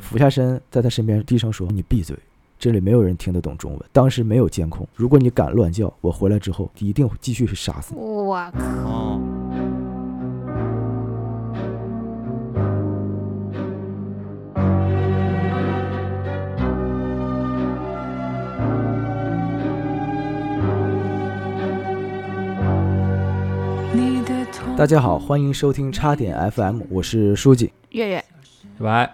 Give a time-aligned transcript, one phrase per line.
[0.00, 2.18] 俯下身在他身边低声说：“你闭嘴，
[2.58, 3.80] 这里没有人听得懂中文。
[3.92, 8.00] 当时没有监控，如果你敢乱叫，我回来之后一定会继续去杀死你。
[8.00, 9.20] 我靠，哦，
[24.76, 27.72] 大家好，欢迎收听叉点 FM，我是书记。
[27.90, 28.24] 月月，
[28.78, 29.08] 喂，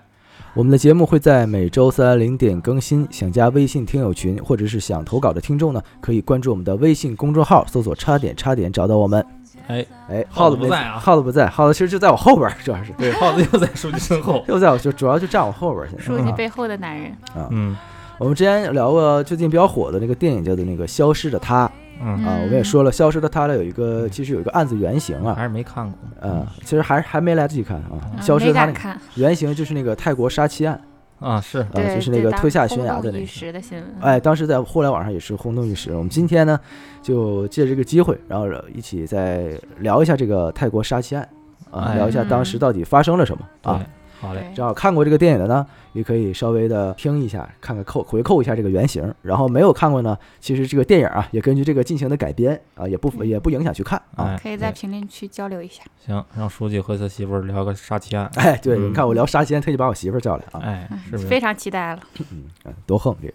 [0.52, 3.06] 我们的节目会在每周三零点更新。
[3.08, 9.24] 想加微信听友群或者是想投稿的听众呢，可以关注我们的微信公众号，搜索“叉点叉点”找到我们。
[9.68, 14.42] 哎，哎，耗子不在啊耗子不在，耗子其实就在我后边儿，主要是对，耗子又在书记身后。
[14.48, 16.04] 又在我就主要就站我后边儿现在。
[16.04, 17.76] 书记背后的男人，啊，嗯
[18.18, 21.66] 我们之前聊过最近比较火的那个电影，叫做那个《消失的她》
[22.02, 25.98] 嗯，啊，我们也说了，《消失的她》呢有一个其实有一个案子原型啊，还是没看过。
[26.22, 30.80] 嗯，其实还还没来得及看啊，嗯消失的她》那个没敢看，原型就是那个泰国杀妻案
[31.18, 33.52] 啊，是啊，就是那个推下悬崖的那个。
[33.52, 33.86] 的新闻。
[34.00, 35.92] 哎，当时在互联网上也是轰动一时。
[35.94, 36.58] 我们今天呢，
[37.02, 41.28] 就借这个机会，然后一起再聊一下这个泰国杀妻案
[41.70, 43.84] 啊，哎聊一下当时到底发生了什么啊。
[44.18, 44.50] 好嘞。
[44.54, 49.12] 正好看过这个电影的呢，也可以稍微的听一下，看看扣回扣一下这个原型。
[49.22, 54.26] 然后没有看过呢，其实这个电影啊，也根据这个进行的改编啊，也不也不影响去看啊。
[54.26, 55.82] 哎，可以在评论区交流一下。
[56.04, 58.30] 行，让书记和他媳妇儿聊个杀妻案。
[58.36, 61.18] 哎，对，嗯你看我聊杀妻案，特意把我媳妇儿叫来啊，哎，是？
[61.18, 62.00] 非常期待了。
[62.30, 62.44] 嗯，
[62.86, 63.34] 多横这个。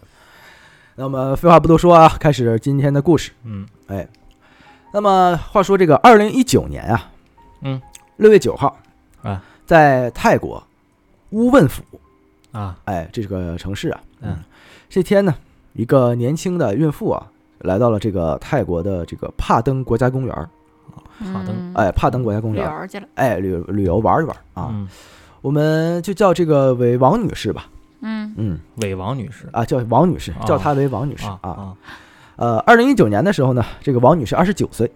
[0.95, 3.31] 那么废话不多说啊，开始今天的故事。
[3.43, 4.07] 嗯哎，
[4.93, 7.11] 那么话说这个二零一九年啊，
[7.61, 7.81] 嗯，
[8.15, 8.77] 六月九号
[9.21, 10.65] 啊，在泰国
[11.31, 11.83] 乌汶府，
[12.55, 14.37] 啊，哎，这个城市啊，嗯，
[14.87, 15.35] 这天呢，
[15.73, 17.27] 一个年轻的孕妇啊，
[17.59, 20.47] 来到了这个泰国的这个帕登国家公园儿，
[21.19, 21.49] 帕登。
[21.49, 21.73] 嗯。
[21.75, 23.07] 哎，帕登国家公园儿，游去了。
[23.15, 24.87] 哎，旅旅游玩一玩啊，嗯，
[25.41, 27.67] 我们就叫这个为王女士吧，
[27.99, 28.33] 嗯。
[28.37, 29.49] 嗯，韦王女士。
[29.51, 30.45] 啊，叫王女士，啊。
[30.45, 31.75] 叫她为王女士啊啊。
[32.37, 34.89] 呃，二零一九年的时候呢，这个王女士二十九岁。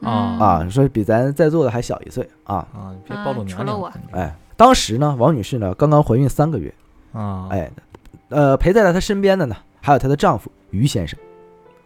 [0.00, 0.12] 嗯。
[0.12, 0.44] 啊。
[0.44, 2.56] 啊，所以比咱在座的还小一岁啊。
[2.74, 2.94] 啊！
[3.08, 3.54] 别暴露年龄。
[3.54, 3.90] 嗯除了我。
[4.12, 6.72] 哎，当时呢，王女士呢刚刚怀孕三个月，
[7.12, 7.70] 啊，哎，
[8.28, 11.18] 呃，陪在了她身边的呢还有她的丈夫于先生，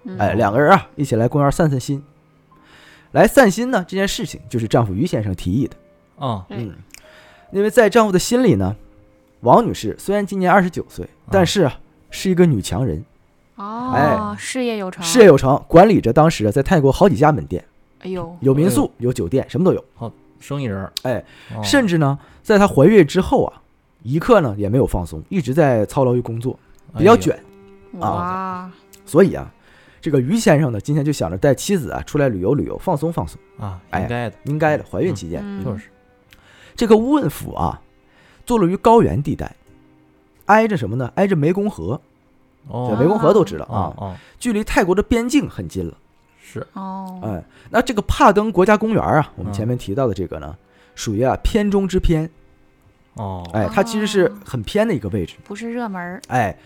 [0.05, 2.03] 嗯哎，两个人啊一起来公园散散心。
[3.13, 5.77] 来散心呢，这件事情就是丈夫于先生提议的。
[6.19, 6.75] 啊，嗯，
[7.51, 8.77] 因为在丈夫的心里呢，
[9.41, 11.79] 王女士虽然今年二十九岁，但是啊
[12.11, 13.03] 是一个女强人，
[13.55, 17.65] 哦哎，事业有成，事业有成，管理着当时啊在泰国好几家门店，
[18.01, 19.83] 哎呦，有民宿，有酒店，什么都有。
[19.95, 20.91] 好生意人。
[21.03, 23.63] 哎，哦甚至呢，在她怀孕之后啊，
[24.07, 26.59] 一刻呢也没有放松，一直在操劳于工作，
[26.97, 27.39] 比较卷。
[28.01, 28.71] 啊，
[29.05, 29.51] 所以啊，
[30.01, 34.85] 这个于先生呢，今天就想着带妻子啊出来旅游旅游，放松放松，啊，哎应该的，应该的。
[34.85, 35.89] 怀孕期间，嗯就是
[36.75, 37.81] 这个乌汶府啊，
[38.45, 39.57] 坐落于高原地带，
[40.45, 41.11] 挨着什么呢？
[41.15, 42.01] 挨着湄公河，
[42.69, 45.97] 哦湄公河都知道哦啊，哦距离泰国的边境很近了。
[46.39, 50.55] 是哦，哎，那这个帕登国家公园啊，我们嗯前面提到的这个呢，
[50.95, 52.31] 属于啊偏中之偏，
[53.17, 53.47] 哦。
[53.53, 56.23] 哎，它其实是哦很偏的一个位置，不是热门儿。
[56.29, 56.57] 哎，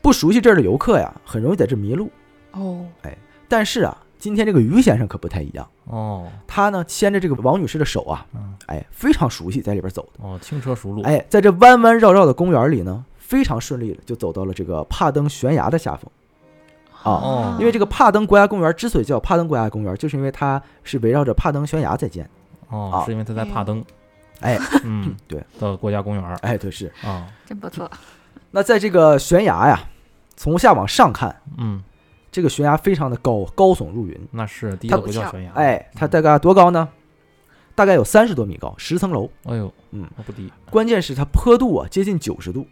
[0.00, 2.10] 不熟悉这儿的游客呀，很容易在这迷路。
[2.52, 3.16] 哦，哎
[3.48, 6.28] 但是啊，今天这个于先生可不太一样，哦。
[6.46, 8.54] 他呢牵着这个王女士的手啊，嗯。
[8.66, 11.02] 哎，非常熟悉在里边走的，哦，轻车熟路。
[11.02, 16.04] 哎，在这弯弯绕绕的公园里呢，非常顺利的就走到了这个帕登悬崖的下方。
[17.02, 17.56] 啊哦。
[17.58, 22.24] 因为这个帕登国家公园之所以叫帕登国家公园，就是因为它是围绕着帕登悬崖在建。
[22.68, 23.84] 啊，哦是因为它在帕登，
[24.46, 26.90] 哎，嗯，对的国家公园儿哎，对是。
[27.02, 27.90] 啊，真不错，
[28.50, 29.80] 那在这个悬崖呀，
[30.36, 31.82] 从下往上看，嗯，
[32.32, 34.18] 这个悬崖非常的高，高耸入云。
[34.30, 35.52] 那是低它的不叫悬崖。
[35.54, 36.88] 哎，它大概多高呢？
[37.74, 39.30] 大概有三十多米高，十层楼。
[39.44, 40.52] 哎呦，嗯，那不低。
[40.70, 42.66] 关键是它坡度啊接近九十度，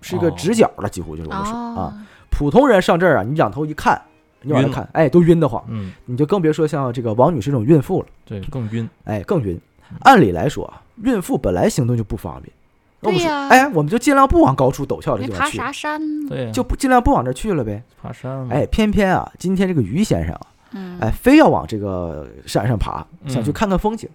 [0.00, 1.74] 是一个哦直角了，几乎就是我们说啊。
[1.74, 1.92] 哦，
[2.30, 4.00] 普通人上这儿啊，你仰头一看，
[4.42, 5.62] 你往那晕看，哎，都晕得慌。
[5.68, 8.88] 嗯，你就更别说像这个王女士这种孕妇了，对，更晕。
[9.04, 9.60] 哎，更晕
[9.90, 9.98] 嗯。
[10.02, 12.52] 按理来说啊，孕妇本来行动就不方便，
[13.00, 16.00] 那我们说，对呀哎，我们就尽量不往高处陡峭的地方去，啥山？
[16.26, 17.82] 对呀，就不尽量不往这儿去了呗。
[18.00, 18.48] 爬山。
[18.48, 20.40] 哎，，偏偏啊，今天这个于先生啊，
[20.72, 24.08] 嗯，哎，非要往这个山上爬，想去嗯看看风景。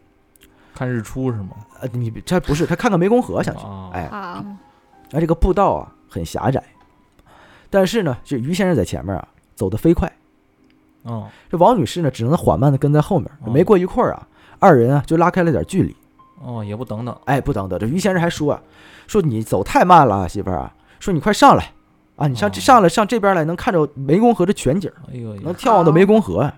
[0.73, 1.49] 看日出是吗？
[1.81, 4.45] 呃，你这不是他看看湄公河想去，啊，哎，好，
[5.11, 6.63] 那这个步道啊很狭窄，
[7.69, 10.09] 但是呢，这于先生在前面啊走得飞快，
[11.03, 13.29] 哦，这王女士呢只能缓慢的跟在后面。
[13.43, 14.27] 哦没过一会儿啊，
[14.59, 15.93] 二人啊就拉开了点距离。
[16.43, 17.15] 哦，也不等等。
[17.25, 18.61] 哎，不等等，这于先生还说啊，
[19.07, 21.71] 说你走太慢了啊，媳妇儿啊，说你快上来
[22.15, 26.51] 啊，你上上来上这边来，能看着湄公河的全景，哎呦，能眺望到湄公河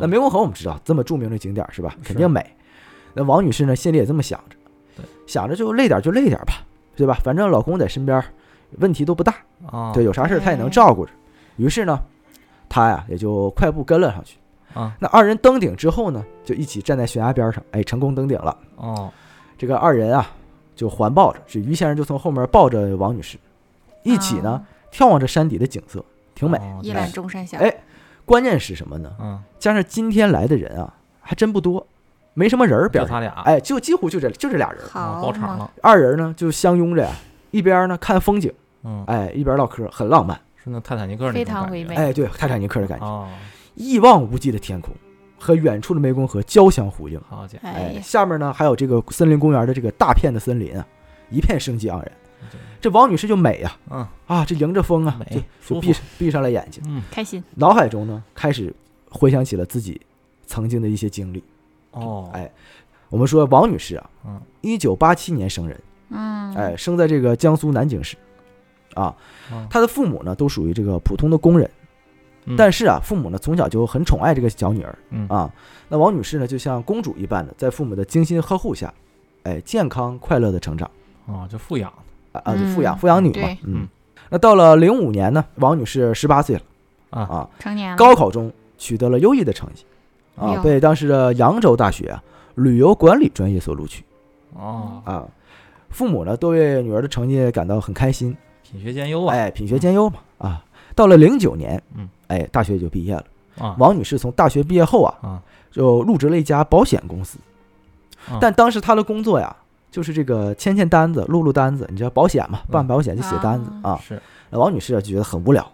[0.00, 1.94] 那湄公河我们知道这么著名的景点是吧？
[2.04, 2.44] 肯定美。
[3.12, 6.54] 那王女士呢心里也这么想着，想着就累点就累点吧，
[6.96, 7.18] 对吧？
[7.22, 8.22] 反正老公在身边，
[8.78, 9.34] 问题都不大，
[9.66, 11.12] 啊，对，有啥事儿他也能哎照顾着。
[11.56, 11.98] 于是呢，
[12.68, 14.36] 她呀也就快步跟了上去。
[14.74, 18.56] 啊，那二人登顶之后呢，就一起站在悬崖边上，哎，成功登顶了。
[18.76, 19.10] 哦，
[19.56, 20.30] 这个二人啊，
[20.76, 23.38] 就环抱着，这于先生就从后面抱着王女士，
[24.02, 24.62] 一起呢、啊。
[24.92, 26.04] 眺望着山底的景色，
[26.36, 26.56] 挺美。
[26.58, 27.58] 哦一览众山小。
[27.58, 27.74] 哎
[28.24, 29.12] 关键是什么呢？
[29.20, 31.84] 嗯，加上今天来的人啊，还真不多，
[32.32, 37.10] 没什么人儿边上，就他俩，哎，就几乎就这就这俩人包场了，二人呢就相拥着呀，
[37.50, 38.50] 一边呢看风景，
[38.84, 40.40] 嗯，哎，一边唠嗑，很浪漫。
[40.56, 41.62] 是那泰坦尼克那非种感觉。
[41.62, 41.96] 常唯美。
[41.96, 43.28] 哎，对，泰坦尼克的感觉，哦，
[43.74, 44.94] 一望无际的天空
[45.38, 47.20] 和远处的湄公河交相呼应。
[47.28, 50.86] 好家伙，哎下面呢还有这个森林公园的这个大片的森林啊，
[51.30, 52.12] 一片生机盎然。
[52.80, 54.06] 这王女士就美呀、嗯。
[54.26, 57.42] 啊，这迎着风啊，美就就闭闭上了眼睛，嗯，开心。
[57.54, 58.74] 脑海中呢开始
[59.10, 60.00] 回想起了自己
[60.46, 61.42] 曾经的一些经历。
[61.92, 62.50] 哦，哎
[63.08, 65.80] 我们说王女士啊，嗯，一九八七年生人，
[66.10, 68.16] 嗯，哎，生在这个江苏南京市，
[68.94, 69.16] 啊，
[69.50, 71.83] 哦她的父母呢都属于这个普通的工人，嗯
[72.56, 75.26] 但是啊，父母呢从小就很宠爱这个小女儿嗯。
[75.28, 75.50] 啊。
[75.88, 78.92] 那王女士呢就像公主一般的，在父母的精心呵护下，
[79.44, 80.90] 哎，健康快乐的成长。
[81.26, 81.92] 哦，就富养，
[82.32, 83.88] 啊啊，就富养嗯富养女嘛，嗯。
[84.28, 86.62] 那到了零五年呢，王女士十八岁了
[87.10, 87.96] 啊，啊，成年了。
[87.96, 89.84] 高考中取得了优异的成绩
[90.36, 92.22] 啊，被当时的扬州大学啊
[92.56, 94.04] 旅游管理专业所录取。
[94.54, 95.24] 哦，啊。
[95.90, 100.64] 父母呢都为女儿的成绩感到很开心，品学兼优啊，哎，品学兼优嘛啊。
[100.96, 103.24] 到了零九年，嗯，哎，大学就毕业了。
[103.58, 107.38] 啊，王女士从大学毕业后啊，啊，就入职了一家保险公司，
[108.28, 109.54] 啊但当时她的工作呀，
[109.92, 113.96] 就是这个签签单子、录录单子，你知道保险嘛，办保险就写单子啊。
[114.02, 115.64] 是，王女士啊就觉得很无聊，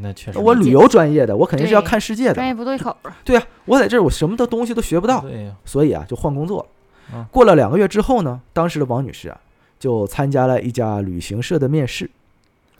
[0.00, 2.94] 那确实，我旅游专业的，我肯定是要看世界的专，业不对口。
[3.24, 7.26] 对呀、我在这儿我什么的东西都学不到，对呀，所以啊就换工作了啊。
[7.30, 9.40] 过了两个月之后呢，当时的王女士啊
[9.78, 12.10] 就参加了一家旅行社的面试，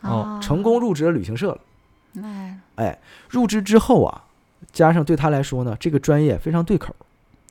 [0.01, 1.57] 哦啊成功入职了旅行社了。
[2.15, 2.97] 那哎，
[3.29, 4.23] 入职之后啊，
[4.71, 6.95] 加上对他来说呢，这个专业非常对口，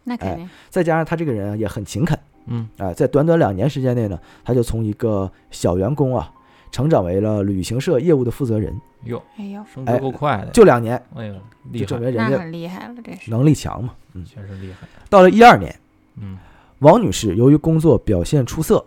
[0.04, 6.30] 那肯定再加上他这个人啊也很勤恳，嗯，哎，在短短两年时间内呢，他就从一个小员工啊，
[6.70, 11.40] 成长为了旅行社业务的负责人，哟，哎呦，升职够快的，就两年，哎呦，就
[11.70, 13.30] 厉害，那证明人家很厉害了，这是。
[13.30, 13.94] 能力强嘛。
[14.14, 15.74] 嗯，确实厉害，到了一二年，
[16.16, 16.38] 嗯，
[16.78, 18.84] 王女士由于工作表现出色，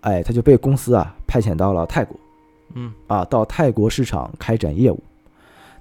[0.00, 2.18] 哎，她就被公司啊派遣到了泰国
[2.74, 5.02] 嗯，啊，到泰国市场开展业务。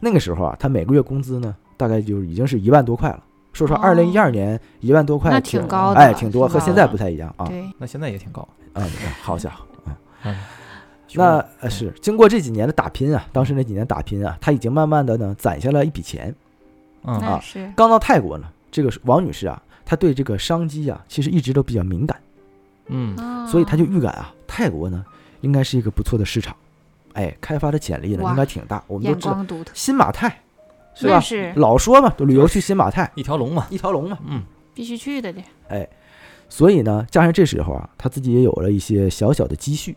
[0.02, 3.24] 那个时候啊，他每个月工资呢，大概就已经是一万多块了。
[3.54, 7.46] 说实话，二零一二年一万多块那挺挺高的哎，挺多，和现在不太一样啊。
[7.46, 8.90] 对，那现在也挺高，嗯，
[9.22, 9.94] 好家伙，嗯，
[10.24, 10.36] 嗯，
[11.14, 16.34] 那呃是经过这几年的打拼啊，当时那几年打拼啊，他已经慢慢的呢攒下了一笔钱。
[17.04, 22.16] 嗯啊是刚到泰国呢，这个王女士啊，她对这个商机啊，其实一直都比较敏感。
[22.88, 25.04] 嗯，啊所以她就预感啊，泰国呢
[25.42, 26.56] 应该是一个不错的市场，
[27.14, 28.84] 哎，开发的潜力呢应该挺大。
[28.88, 30.42] 我们都眼知道新马泰
[30.94, 31.20] 是吧？
[31.20, 34.18] 是老说嘛，旅游去新马泰一条龙嘛，一条龙嘛。
[34.28, 34.44] 嗯，
[34.74, 35.42] 必须去的的。
[36.50, 39.96] 所以呢，加上这时候啊，他自己也有了一些小小的积蓄，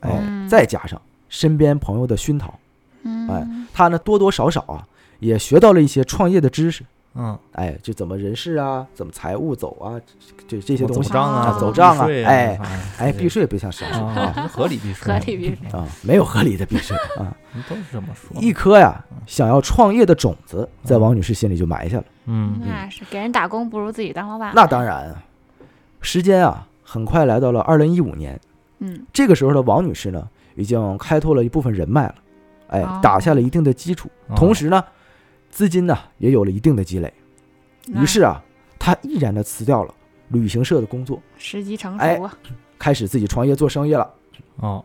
[0.00, 2.58] 哎，嗯再加上身边朋友的熏陶，
[3.02, 4.86] 嗯，哎他呢多多少少啊
[5.18, 6.82] 也学到了一些创业的知识。
[7.14, 10.00] 嗯，哎，就怎么人事啊，怎么财务走啊，
[10.48, 12.58] 这这些东西账啊，走账啊哎
[12.98, 17.36] 哎，避税不像是啊，合理避税，合理避税啊，没有合理的避税啊。
[17.68, 22.04] 都是这么说，一颗呀想要创业的种子，在王女士心里就埋下了。
[22.24, 24.52] 嗯，那是给人打工不如自己当老板。
[24.54, 25.22] 那当，然啊，
[26.00, 28.40] 时间啊很快来到了二零一五年，
[28.78, 32.14] 嗯，这个时候的王女士呢，已经开拓了一部分人脉了，
[32.68, 34.82] 哎哦，打下了一定的基础，哦同时呢，
[35.52, 37.12] 资金呢也有了一定的积累。
[37.86, 38.42] 于是啊，
[38.78, 39.94] 他毅然的辞掉了
[40.30, 42.34] 旅行社的工作，时机成哎熟啊。
[42.78, 44.10] 开始自己创业做生意了。
[44.56, 44.84] 哦，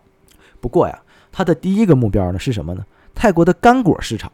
[0.60, 1.00] 不过呀，
[1.32, 2.86] 他的第一个目标呢是什么呢？
[3.16, 4.32] 泰国的干果市场，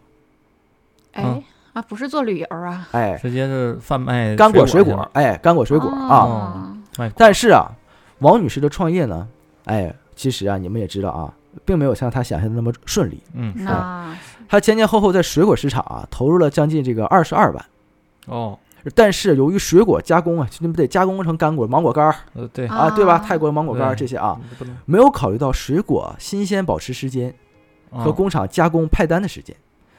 [1.13, 6.77] 哎嗯啊，不是做旅游啊，哎，直接是贩卖干果水果哎，干果水果啊。
[7.15, 7.71] 但是啊，
[8.19, 9.27] 王女士的创业呢，
[9.65, 13.23] 哎，其实啊，你们也知道啊，并没有像她想象的那么顺利。
[13.33, 14.15] 嗯，是那
[14.53, 17.65] 她前前后后在水果市场啊投入了将近这个二十二万，
[18.27, 18.59] 哦，
[18.93, 22.15] 但是由于水果加工啊，你不得加工成干果、芒果干儿。
[22.35, 23.13] 呃，对，啊，对吧？
[23.15, 23.17] 啊。
[23.17, 24.39] 泰国芒果干儿这些啊，
[24.85, 27.33] 没有考虑到水果新鲜保持时间
[27.89, 29.55] 和哦工厂加工派单的时间，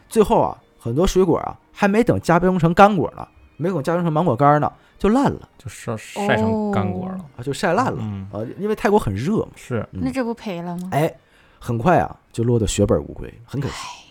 [0.08, 5.48] 最后啊，很多水果啊还没等加工成干果呢，没等加工成芒果干儿呢，就烂了。
[5.58, 7.98] 就晒晒成干果了，啊，就晒烂了。
[8.00, 9.48] 嗯，啊，因为泰国很热嘛。
[9.56, 10.00] 是，嗯。
[10.04, 10.90] 那这不赔了吗？
[10.92, 11.12] 哎，
[11.58, 14.03] 很快啊就落得血本无归，很可惜，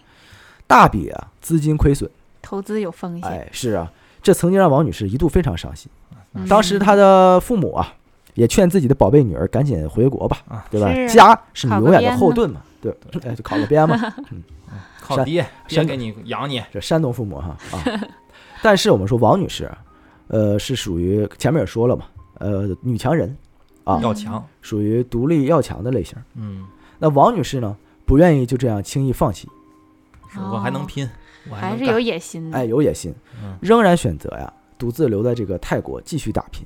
[0.74, 2.10] 大笔啊资金亏损。
[2.42, 3.30] 投资有风险。
[3.30, 5.89] 哎，是啊，这曾经让王女士一度非常伤心。
[6.34, 7.94] 嗯当时她的父母啊，
[8.34, 10.92] 也劝自己的宝贝女儿赶紧回国吧，啊对吧？
[11.13, 12.92] 家是你永远的后盾嘛，对，
[13.24, 13.96] 哎，就考个编嘛，
[14.32, 14.42] 嗯
[15.00, 17.84] 靠爹，爹给你养你，这山东父母哈啊。
[18.63, 19.70] 但是我们说王女士，
[20.27, 22.06] 呃，是属于前面也说了嘛，
[22.39, 23.38] 呃，女强人
[23.84, 26.18] 啊，要强，属于独立要强的类型。
[26.36, 26.65] 嗯，
[26.98, 27.75] 那王女士呢，
[28.06, 29.51] 不愿意就这样轻易放弃，是
[30.40, 31.10] 我还能拼，
[31.50, 32.58] 我还是有野心的。
[32.58, 33.13] 哎，有野心，
[33.44, 36.66] 嗯，仍然选择呀，独自留在这个泰国继续打拼。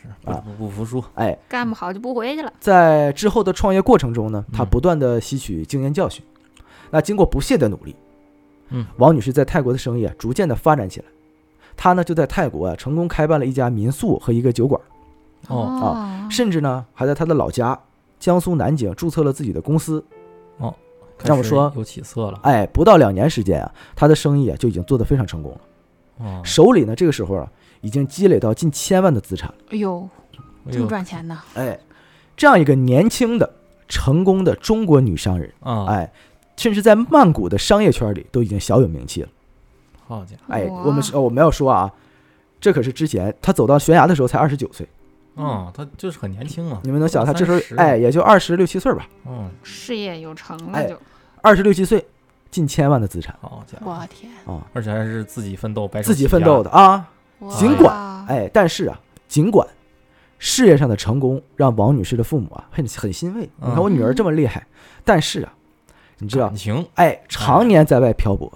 [0.00, 2.52] 是啊不不服输，哎，干不好就不回去了。
[2.60, 6.24] 在之后的创业过程中呢，她嗯不断的吸取经验教训。
[6.90, 7.96] 那经过不懈的努力，
[8.68, 11.06] 嗯，王女士在泰国的生意啊，逐渐的发展起来。
[11.76, 14.80] 她呢，就在泰国啊，成功开办了一家民宿和一个酒馆，
[15.48, 17.78] 哦啊，甚至呢，还在她的老家
[18.20, 20.04] 江苏南京注册了自己的公司。
[20.58, 20.66] 开
[21.24, 25.60] 始让我说有起色了，哎，不到两年时间啊，他的生意啊就已经做得非常成功了。
[26.18, 27.48] 哦，手里呢，这个时候啊，
[27.80, 29.56] 已经积累到近千万的资产了。
[29.70, 30.08] 哎呦，
[30.70, 31.38] 这么赚钱呢？
[31.54, 31.78] 哎，
[32.36, 33.50] 这样一个年轻的、
[33.88, 36.12] 成功的中国女商人，啊，哎，
[36.56, 39.28] 甚至在曼谷的商业圈里都已经小有名气了。
[40.06, 41.92] 好家伙，哎，我们我们要说啊，
[42.60, 44.88] 这可是之前她走到悬崖的时候才二十九岁，
[45.36, 51.00] 嗯，他就是很年轻嘛，你们能想他这时候哎，也就二十六七岁吧，嗯，事业有成哎了就，
[51.42, 52.04] 二十六七岁，
[52.50, 53.36] 近千万的资产。
[53.40, 57.08] 好家伙，我天，啊，而且还是自己奋斗，白手自己起家奋斗的，啊，
[57.50, 59.66] 尽管，哎，但是啊，尽管
[60.38, 64.66] 事业上的成功让王女士的父母啊很很欣慰，你看我女儿这么厉害，
[65.04, 65.52] 但是啊，
[66.18, 68.50] 你知道感，情，哎，常年在外漂泊，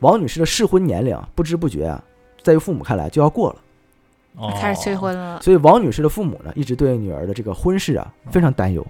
[0.00, 2.02] 王女士的适婚年龄啊，不知不觉啊，
[2.42, 3.56] 在于父母看来就要过了，
[4.36, 5.40] 哦，开始催婚了。
[5.42, 8.86] 所以王女士的父母呢，一直对女儿的这个婚事啊非常担忧。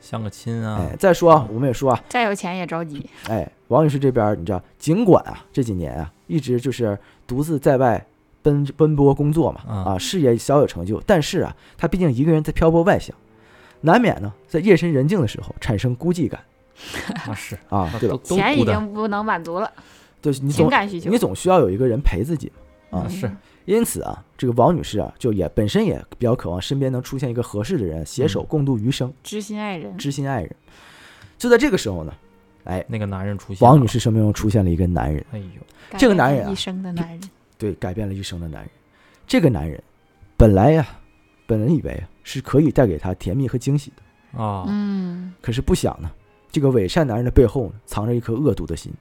[0.00, 3.08] 相个亲啊，哎，再说啊，我们也说啊，再有钱也着急。
[3.28, 8.02] 哎，王女士这边你知道，尽管啊这几年啊一直就是独自在外
[8.40, 9.84] 奔奔波工作嘛，嗯。
[9.84, 13.14] 啊事业小有成就，但是啊她毕竟一个人在漂泊外乡，
[13.82, 16.40] 难免呢在夜深人静的时候产生孤寂感。
[17.26, 18.18] 那是啊，对吧？
[18.24, 19.70] 钱已经不能满足了，
[20.22, 21.10] 就是你总情感需求。
[21.10, 21.18] 你。
[21.18, 22.50] 总需要有一个人陪自己
[22.88, 23.00] 啊。
[23.00, 23.30] 啊，是
[23.66, 30.56] 因此啊，这个王女士啊就也本身也比较渴望身边能出现一个合适的人，携手嗯共度余生，知心爱人，知心爱人。
[31.38, 32.12] 就在这个时候呢，
[32.64, 35.24] 哎，那个男人出现，王女士生命中出现了一个男人。
[35.32, 37.20] 哎呦，这个男人啊一生的男人，
[37.58, 38.70] 对，改变了一生的男人。
[39.26, 39.80] 这个男人
[40.36, 40.86] 本来呀，
[41.46, 46.10] 本人以为啊是可以带给她甜蜜和惊喜的，啊，嗯，可是不想呢，
[46.50, 48.92] 这个伪善男人的背后呢，藏着一颗恶毒的心。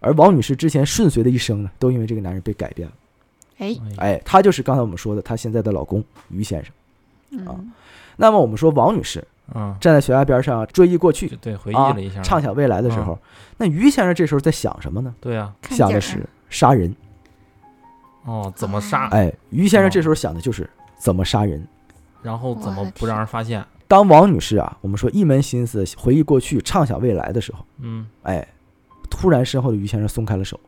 [0.00, 2.94] 而王女士之前顺遂的一生呢，都因为这个男人被改变了。
[3.58, 7.46] 哎，哎，哎，他就是刚才我们说的她现在的老公于先生。
[7.46, 7.56] 啊，
[8.16, 13.18] 那么我们说王女士嗯，站在悬崖边上追忆过去，对，回忆啊了一下，畅想未来的时候，
[13.56, 15.14] 那于先生这时候在想什么呢？
[15.20, 16.94] 对啊，想的是杀人。
[18.24, 20.68] 哦，怎么杀，哎，于先生这时候想的就是
[20.98, 21.66] 怎么杀人。
[22.22, 23.64] 然后怎么不让人发现？
[23.88, 28.46] 当王女士啊，我们说一门心思回忆过去、畅想未来的时候，嗯，哎，
[29.10, 30.58] 突然身后的于先生松开了手，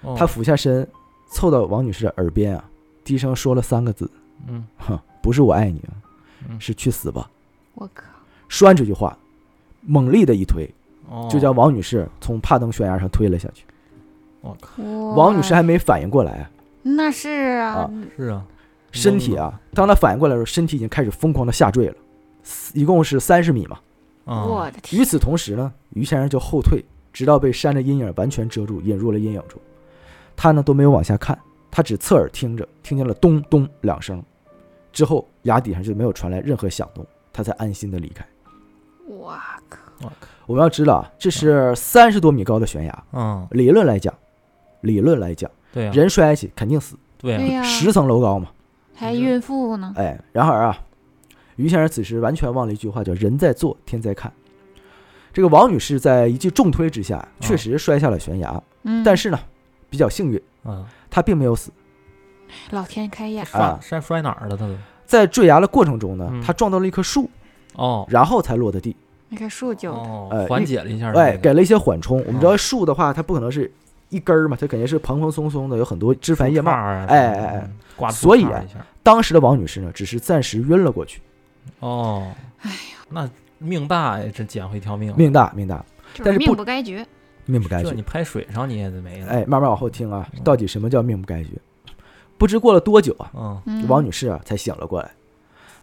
[0.00, 0.16] 哦。
[0.18, 0.88] 他俯下身，
[1.34, 2.64] 凑到王女士的耳边啊，
[3.02, 4.08] 低声说了三个字
[4.46, 5.82] 嗯：“哼，不是我爱你
[6.60, 7.28] 是去死吧。
[7.74, 8.04] 我靠，”
[8.48, 9.18] 说完这句话，
[9.80, 10.72] 猛力的一推，
[11.10, 13.64] 哦，就将王女士从帕登悬崖上推了下去。
[14.40, 14.82] 我靠，
[15.16, 16.50] 王女士还没反应过来啊，
[16.82, 17.66] 那是啊。
[17.74, 18.44] 啊，是啊，
[18.92, 21.96] 身体啊，当她反应过来的时候，身体已经开始疯狂的下坠了，
[22.74, 23.80] 一共是三十米嘛。
[24.24, 29.60] 啊，我的天，与此同时呢，于先生就后退，直到被山的阴影完全遮住，引入了阴影中。
[30.36, 31.38] 他呢都没有往下看，
[31.70, 34.22] 他只侧耳听着，听见了咚咚两声，
[34.92, 38.26] 之后崖底上就没有传来任何响动，他才安心的离开。
[39.06, 39.34] 我
[39.68, 40.12] 靠，
[40.46, 44.12] 我们要知道啊，这是三十多米高的悬崖，嗯，理论来讲，
[44.80, 48.48] 理论来讲，对啊，人摔下去肯定死，对啊，对呀，十层楼高嘛。
[48.94, 50.78] 还孕妇呢，哎，然而啊，
[51.56, 54.32] 于先生此时完全忘了一句话，叫“人在做，天在看”。
[55.32, 59.38] 这个王女士在一记重推之下，确实摔下了悬崖，嗯，但是呢，
[59.90, 61.70] 比较幸运，嗯，他并没有死。
[62.70, 63.78] 老天开眼，啊。
[63.80, 64.56] 摔摔摔哪儿了？
[64.56, 64.74] 他都？
[65.06, 67.28] 在坠崖的过程中呢他，撞到了一棵树，
[67.74, 68.06] 哦。
[68.08, 68.96] 然后才落的地，
[69.28, 69.94] 那棵树就
[70.48, 72.18] 缓解了一下，哎，给了一些缓冲。
[72.26, 72.56] 我们知道哦。
[72.56, 73.70] 树的话，它不可能是
[74.08, 76.72] 一根儿嘛，它肯定是蓬蓬松松的，有很多枝繁叶茂。
[76.72, 78.10] 哎哎哎。
[78.10, 78.46] 所以
[79.02, 81.20] 当时的王女士呢，只是暂时晕了过去，
[81.80, 82.76] 哦，哎呀，
[83.10, 85.84] 那命大呀，这捡回一条命，命大命大，
[86.24, 87.06] 但是命不该绝，
[87.46, 87.90] 命不该绝。
[87.90, 88.02] 这你。
[88.02, 90.40] 拍水上你也得没了，哎，慢慢往后听啊，嗯。
[90.42, 91.50] 到底什么叫命不该绝？
[92.36, 95.10] 不知过了多久啊，王女士啊才醒了过来。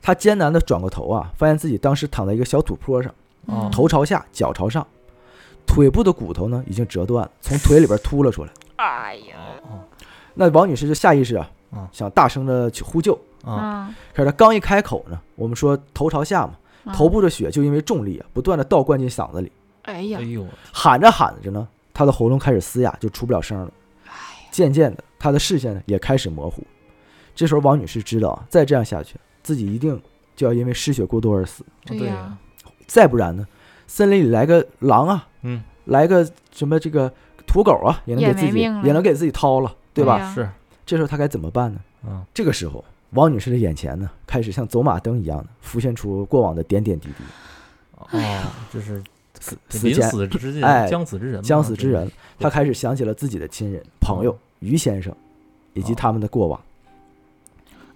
[0.02, 3.14] 她艰难地转过头啊，发现自己当时躺在一个小土坡上，
[3.72, 4.86] 头朝下，脚朝上，
[5.66, 8.52] 腿部的骨头呢已经折断了，从腿里边凸了出来。
[8.76, 9.80] 哎呀，哦，
[10.34, 11.88] 那王女士就下意识啊，嗯。
[11.92, 13.14] 想大声的去呼救。
[13.44, 16.54] 啊，嗯，可是她刚一开口呢，我们说头朝下嘛，
[16.84, 16.94] 嗯。
[16.94, 19.52] 头部的血就因为重力啊，不断的倒灌进嗓子里，
[19.84, 23.72] 哎呀哎，呦，喊着喊着呢，他的喉咙开始嘶哑，就出不了声了。
[24.06, 24.12] 哎
[24.52, 26.62] 渐渐的，他的视线呢也开始模糊。
[27.34, 30.00] 这时候王女士知道啊，再这样下去，自己一定
[30.36, 31.66] 就要因为失血过多而死。
[31.86, 32.12] 对
[32.86, 33.48] 再不然呢，
[33.88, 37.12] 森林里来个狼啊，嗯，来个什么这个
[37.48, 40.20] 土狗啊，也能给自己也能给自己掏了，对吧？
[40.20, 40.50] 呀是，
[40.86, 41.80] 这时候他该怎么办呢？
[42.06, 47.24] 嗯，这个时候，王女士的眼前呢，开始像走马灯一样的浮现出过往的点点滴滴。
[47.96, 49.02] 哦，就是
[49.42, 55.14] 死临死之际，哎将死之人嘛，将死之人，他开始想起了自己的亲人、朋友于先生，
[55.74, 56.62] 以及哦他们的过往。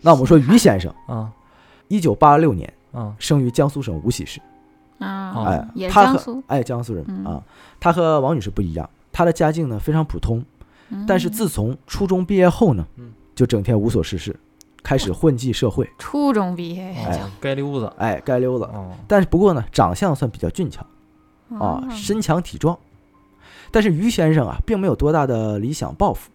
[0.02, 1.32] 那我们说于先生，啊。
[1.88, 3.16] 一九八六年啊。
[3.20, 4.42] 生于江苏省无锡市，
[4.98, 7.26] 啊，哎也，是他和江苏，哎江苏人嗯。
[7.26, 7.44] 啊，
[7.80, 10.44] 他和王女士不一样，他的家境呢非常普通，
[11.08, 14.36] 但是嗯自从初中毕业后呢嗯，就整天无所事事，
[14.82, 18.64] 开始混迹社会，初中毕业呀，哦，街溜子，哎，该溜子。
[18.66, 20.88] 哦，但是不过呢，长相算比较俊俏就
[21.60, 22.78] 啊，身强体壮。
[23.72, 26.30] 但是于先生啊，并没有多大的理想抱负，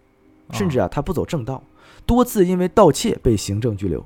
[0.51, 1.63] 甚至啊啊，他不走正道，
[2.05, 4.05] 多次因为盗窃被行政拘留。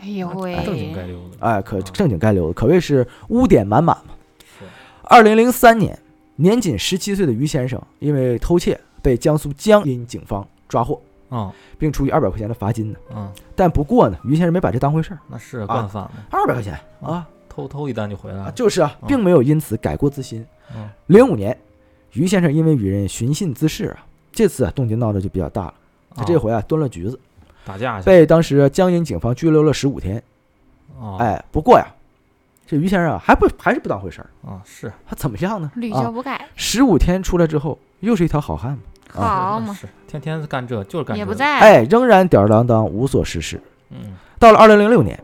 [0.00, 1.82] 哎呦喂，正经该溜的，哎，可啊。
[1.92, 3.96] 正经该溜的，可谓是污点满满。
[4.06, 4.12] 嘛。
[4.58, 4.64] 是。
[5.04, 5.98] 二零零三年，
[6.36, 12.98] 年仅十七岁的于先生因为偷窃被江苏江阴警方抓获，啊并处以二百块钱的罚金呢。
[13.14, 16.78] 嗯，但不过呢，于先生没把这当回事儿，那是惯犯嘛，二百块钱？
[17.00, 19.06] 啊，偷偷一单就回来啊了，就是啊，嗯。
[19.06, 20.44] 并没有因此改过自新。
[20.74, 20.88] 嗯。
[21.06, 21.56] 零五年，
[22.14, 25.74] 于先生因为与人寻衅滋事啊，这次啊动静闹得就比较大了。
[26.16, 27.18] 他这啊回啊蹲了局子，
[27.64, 30.20] 打架去，被当时江阴警方拘留了十五天。
[30.98, 31.86] 哦，哎，不过呀，
[32.66, 35.70] 这于先生啊还不还是不当回事儿，啊是，他怎么样呢？
[35.76, 38.78] 屡啊教不改，十五天出来之后，又是一条好汉嘛。
[39.08, 43.60] 好嘛，是天天干这就是干这，也不在，哎，仍然吊儿郎当，无所事事。
[43.90, 44.16] 嗯。
[44.40, 45.18] 到了二零零六年，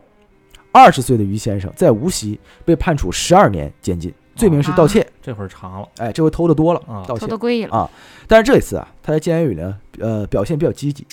[0.73, 5.07] 二十岁的于先生在无锡被判处十二年监禁，罪名是盗窃。
[5.21, 7.39] 这会儿长了哎，这回偷的多了，啊盗窃偷的。
[7.39, 7.91] 贵了，啊
[8.29, 11.07] 但是这一次啊，他在监狱里呢，呃，表现比较积极。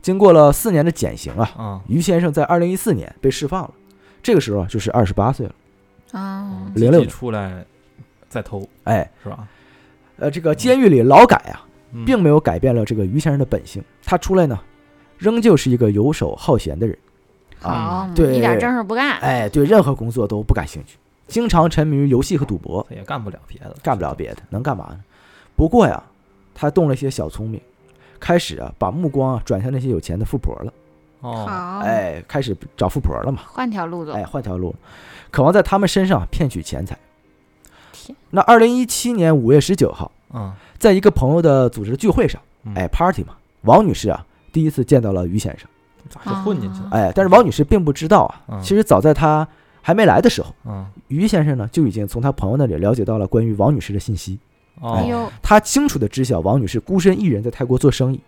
[0.00, 3.70] 经过了四年的减刑啊，啊，于先生在二零一四年被释放了，
[4.22, 5.54] 这个时候啊就是二十八岁了。
[6.12, 7.64] 啊，零六积极出来
[8.28, 9.46] 再偷哎，是吧？
[10.16, 13.82] 呃，这个监狱里劳改啊，嗯并没有改变了这个于先生的本性。
[14.04, 14.58] 他出来呢，
[15.18, 16.96] 仍旧是一个游手好闲的人。
[17.64, 20.96] 啊，对一点正事不干，哎，对任何工作都不感兴趣，
[21.26, 25.00] 经常沉迷于游戏和赌博，他也干不了别的，干不了别的，能干嘛呢？
[25.56, 26.02] 不过呀，
[26.54, 27.60] 他动了一些小聪明，
[28.20, 30.72] 开始啊把目光啊转向那些有钱的富婆了。
[31.20, 33.42] 哦，好，，哎，开始找富婆了嘛。
[33.46, 34.74] 换条路走，哎，换条路，
[35.30, 36.98] 渴望在他们身上骗取钱财
[37.92, 38.14] 天。
[38.30, 45.66] 那二零一七年五月十九号，嗯，在一个朋友的组织的聚会上，嗯哎，party 嘛，王女士啊第一次见到了于先生。
[46.08, 46.88] 咋就混进去了？
[46.92, 48.60] 哎，但是王女士并不知道啊，嗯。
[48.62, 49.46] 其实早在她
[49.82, 54.38] 还没来的时候，嗯，于先生呢就已经从他朋友那里了解到了关于王女士的信息。
[54.80, 58.20] 哦，哎呦，他清楚的知晓王女士孤身一人在泰国做生意，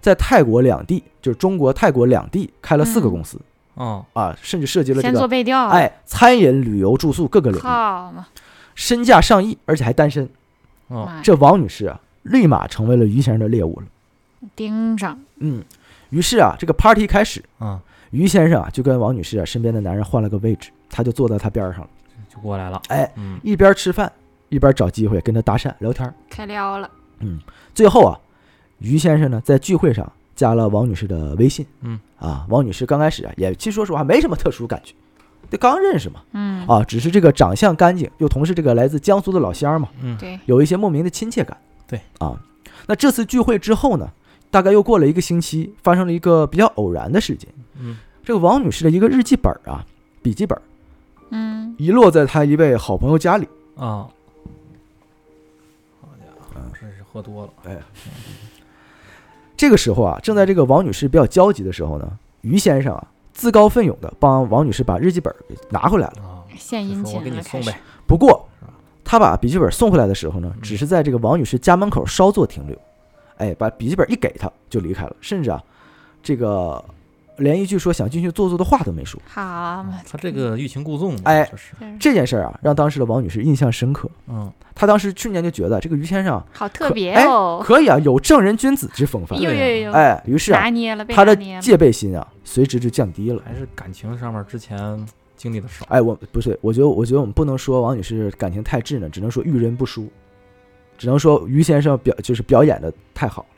[0.00, 3.40] 在泰国两地，就是中国、泰国两地开了四个嗯公司、
[3.74, 8.26] 哦，啊，甚至涉及了这先做个背调，，哎餐饮、旅游、住宿各个领域，好嘛，
[8.74, 10.28] 身价上亿，而且还单身。
[10.88, 13.86] 哦，这王女士啊，立马成为了于先生的猎物了。
[14.54, 15.62] 盯上，嗯，
[16.10, 21.88] 于是啊，这个 party 开始，啊，于先生啊就跟王女士啊身边的男人换了个位置，他就坐在她边上了，
[22.28, 24.10] 就过来了，哎，嗯，一边吃饭
[24.48, 26.14] 一边找机会跟她搭讪聊天儿。
[26.30, 26.90] 开撩了，
[27.20, 27.40] 嗯
[27.74, 28.18] 最后啊，
[28.78, 31.66] 于先生呢在聚会上加了王女士的微信。
[31.80, 31.98] 嗯。
[32.18, 34.94] 啊，王女士刚开始啊也其实说实话没什么特殊感觉，
[35.50, 36.22] 这刚认识嘛。
[36.32, 41.54] 嗯，啊，只是这个长相干净，又同是这个来自江苏的老乡嘛，嗯，对，有一些莫名的亲切感。
[41.86, 42.00] 对。
[42.20, 42.40] 啊，
[42.86, 44.08] 那这次聚会之后呢，
[44.54, 47.48] 大概又过了一个星期，发生了一个比较偶然的事情。
[47.76, 49.84] 嗯，这个王女士的一个日记本啊，
[50.22, 50.56] 笔记本。
[51.30, 53.48] 嗯，遗落在她一位好朋友家里。
[53.74, 54.06] 啊，
[56.00, 57.76] 好家伙，真是喝多了，哎。
[59.56, 62.08] 这个时候啊，正在这个王女士比较焦急的时候呢，
[62.42, 66.22] 于先生啊自告奋勇的帮王女士把日记本给拿回来了。
[66.22, 68.48] 啊，献殷勤我给你送呗，，不过，
[69.02, 70.62] 他把笔记本送回来的时候呢，嗯。
[70.62, 72.78] 只是在这个王女士家门口稍作停留，
[73.38, 75.62] 哎，把笔记本一给他就离开了，甚至啊，
[76.22, 76.82] 这个
[77.38, 79.20] 连一句说想进去坐坐的话都没说。
[79.26, 79.42] 好
[79.82, 84.08] 嘛，他这个欲擒故纵嘛，哎这是，这这件事儿啊，让当时的王女士印象深刻。
[84.28, 89.40] 嗯，她当时瞬间就觉得这个于先生啊好特别哎哦，可以啊，有正人君子之风范。
[89.40, 93.42] 有有有，哎，于是啊拿，捏了，被她的戒备心啊，随之就降低了。
[93.44, 100.08] 还是感情上面之前经历的少，哎，我不是，我觉得，我觉得我们不能说王女士感情太稚嫩，只能说遇人不淑，
[100.96, 103.48] 只能说于先生表就是表演的太好了。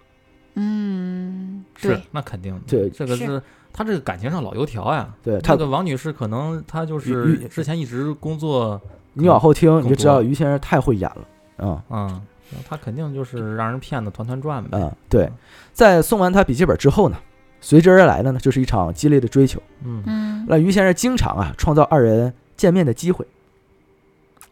[0.55, 5.15] 嗯，是那肯定的，对这个是他这个感情上老油条呀。
[5.23, 8.81] 对他这个王女士可能她就是之前一直工作，
[9.13, 12.23] 你往后听你就知道于先生太会演了啊嗯，
[12.67, 14.71] 他肯定就是让人骗的团团转呗。
[14.73, 14.91] 嗯！
[15.11, 15.31] 对，
[15.73, 17.19] 在送完他笔记本之后呢，
[17.61, 19.61] 随之而来的呢就是一场激烈的追求。
[19.85, 23.27] 嗯嗯，那于先生经常啊创造二人见面的机会，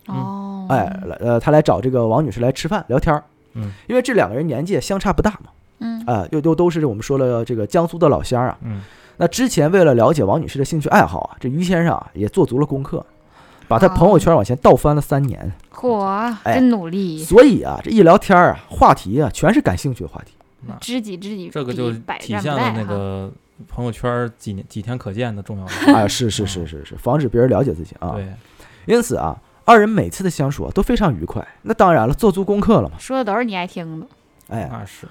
[0.07, 0.34] 哦，
[0.75, 3.23] 哎，来呃，他来找这个王女士来吃饭聊天儿
[3.55, 8.59] 嗯因为这两个人年纪相差不大嘛，嗯，啊，又都都是我们说了这个江苏的老乡啊。
[8.63, 8.83] 嗯
[9.17, 13.07] 那之前为了了解王女士的兴趣爱好啊，这于先生啊也做足了功课，
[13.69, 15.53] 把他朋友圈往前倒翻了三年。
[15.73, 20.33] 嚯，哎真努力，所以啊，这一聊天啊，话题啊全是感兴趣的话题。
[20.67, 23.31] 那知己知己，这个就百体现了那个
[23.69, 25.95] 朋友圈几年几天可见的重要性。
[25.95, 28.15] 啊，是是是是是，防止别人了解自己啊。
[28.17, 28.27] 对，
[28.87, 31.47] 因此啊，二人每次的相处啊都非常愉快。
[31.63, 34.07] 那当然了，做足功课了嘛，说的都是你爱听的，
[34.49, 35.07] 哎，那是，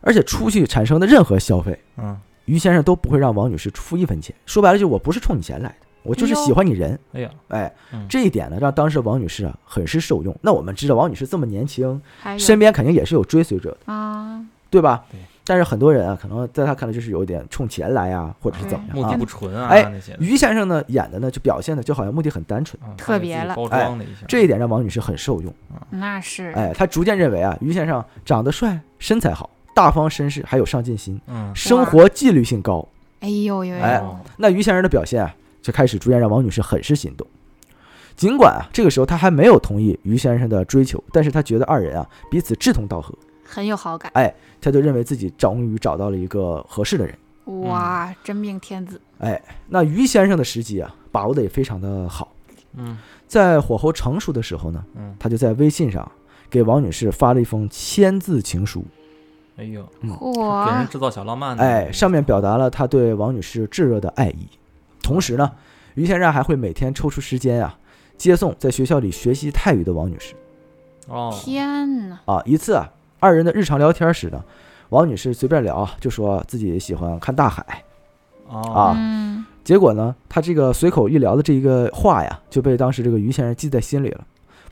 [0.00, 4.34] 而且出去产生的任何消费，嗯，于先生都不会让王女士出一分钱。
[4.44, 6.98] 说白了，就我不是冲你钱来的，我就是喜欢你人。
[7.12, 10.36] 哎呀，哎，嗯这一点呢，让当时王女士啊很是受用。
[10.42, 12.00] 那我们知道，王女士这么年轻，
[12.38, 15.04] 身边肯定也是有追随者的，啊，对吧？
[15.10, 15.20] 对。
[15.48, 19.12] 但是很多人啊，可能在他看来就是有一点冲钱来啊，或者是怎么样啊。
[19.12, 19.16] 目的？
[19.18, 22.96] 不纯啊，哎于先生呢演的呢，就表现的就好像目的很单纯，嗯。
[22.96, 25.54] 特别了包装了一下，这一点让王女士很受用。
[25.90, 32.86] 那是，哎，她逐渐认为啊，于先生长得帅，身材好，大方绅士，还有上进心，嗯，生活纪律性高。
[33.20, 37.26] 哎呦呦哎呦，那于先生的表现啊，就开始逐渐让王女士很是心动。
[38.16, 43.14] 尽管啊，这个时候她还没有同意于先生的追求，但是她觉得二人啊彼此志同道合，
[43.46, 47.16] 很有好感，哎，他就认为自己终于找到了一个合适的人。
[47.62, 52.32] 哇，真命天子，哎，那于先生的时机啊，把握的也非常的好。
[52.74, 56.10] 嗯在火候成熟的时候呢，嗯，他就在微信上
[56.50, 58.84] 给王女士发了一封签字情书。
[59.56, 64.48] 哎呦，嗯给人，制造小浪漫的，哎，上面表达了他对王女士炙热的爱意。
[65.02, 65.50] 同时呢，
[65.94, 67.78] 于先生还会每天抽出时间啊，
[68.18, 70.34] 接送在学校里学习泰语的王女士
[71.08, 72.42] 哦，天哪，啊。
[72.44, 74.42] 一次啊，二人的日常聊天时呢，
[74.90, 77.64] 王女士随便聊啊，就说自己喜欢看大海。
[78.48, 84.24] 哦啊嗯，结果呢，她这个随口一聊的这一个话呀，就被当时这个于先生记在心里了。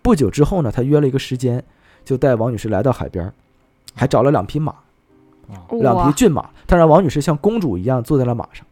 [0.02, 1.64] 不久之后呢，他约了一个时间，
[2.04, 3.32] 就带王女士来到海边，
[3.94, 4.74] 还找了两匹马，
[5.48, 6.50] 哦两匹，骏马。
[6.66, 8.64] 他让王女士像公主一样坐在了马上。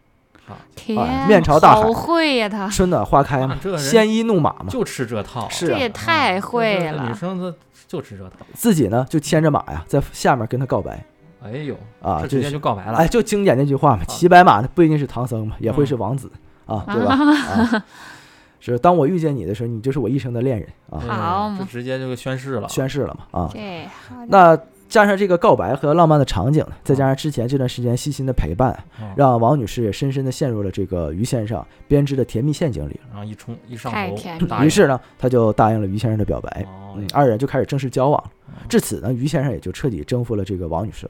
[0.48, 4.66] 啊天哎面朝大海好会呀他，春暖花开嘛啊这，鲜衣怒马嘛。
[4.68, 7.54] 就吃这套，这也太啊会这这女了，生她
[7.92, 11.04] 就吃这套，自己呢就牵着马呀，在下面跟他告白。
[11.44, 14.04] 哎呦，啊，这直接就告白了，哎，就经典那句话嘛，啊。
[14.08, 16.32] 骑白马的不一定是唐僧嘛，也会是王子
[16.64, 17.14] 啊，对吧？
[17.14, 17.84] 啊，
[18.60, 21.48] 是当我遇见你的时候，你就是我一生的恋人啊，哎好。
[21.50, 23.50] 嘛这直接就宣誓了，宣誓了嘛啊。
[23.52, 24.58] 对好那
[24.92, 33.90] 加上这个告白和浪漫的场景，再加上之前这段时间细心的陪伴，哦让王女士也深深的陷入了这个于先生编织的甜蜜陷阱里然后一冲一上
[34.38, 36.92] 头于是呢，她就答应了于先生的表白，哦。
[36.98, 38.22] 嗯，二人就开始正式交往
[38.68, 41.08] 至此呢，于先生也就彻底征服了这个王女士。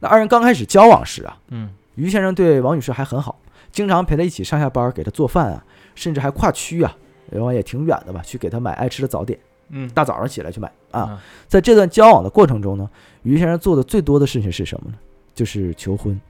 [0.00, 1.68] 那二人刚开始交往时啊，嗯。
[1.96, 3.38] 于先生对王女士还很好，
[3.70, 5.62] 经常陪她一起上下班，给她做饭啊，
[5.94, 6.96] 甚至还跨区啊，
[7.30, 9.38] 然后也挺远的吧，去给她买爱吃的早点，
[9.68, 11.08] 嗯大早上起来去买啊。
[11.10, 12.88] 嗯在这段交往的过程中呢，
[13.22, 14.96] 于先生做的最多的事情是什么呢？
[15.34, 16.20] 就是求婚。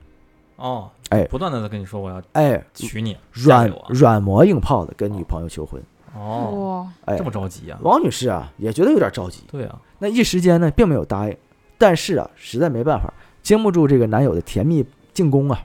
[0.56, 5.82] 哦，哎不断的在跟你说我要哎，娶你，软软磨硬泡的跟女朋友求婚。
[6.14, 7.78] 哦，哎这，么着急啊？
[7.82, 11.36] 王女士啊也觉得有点着急，对啊，那一时间呢并没有答应，
[11.76, 15.60] 但是啊实在没办法，经不住这个男友的甜蜜进攻啊。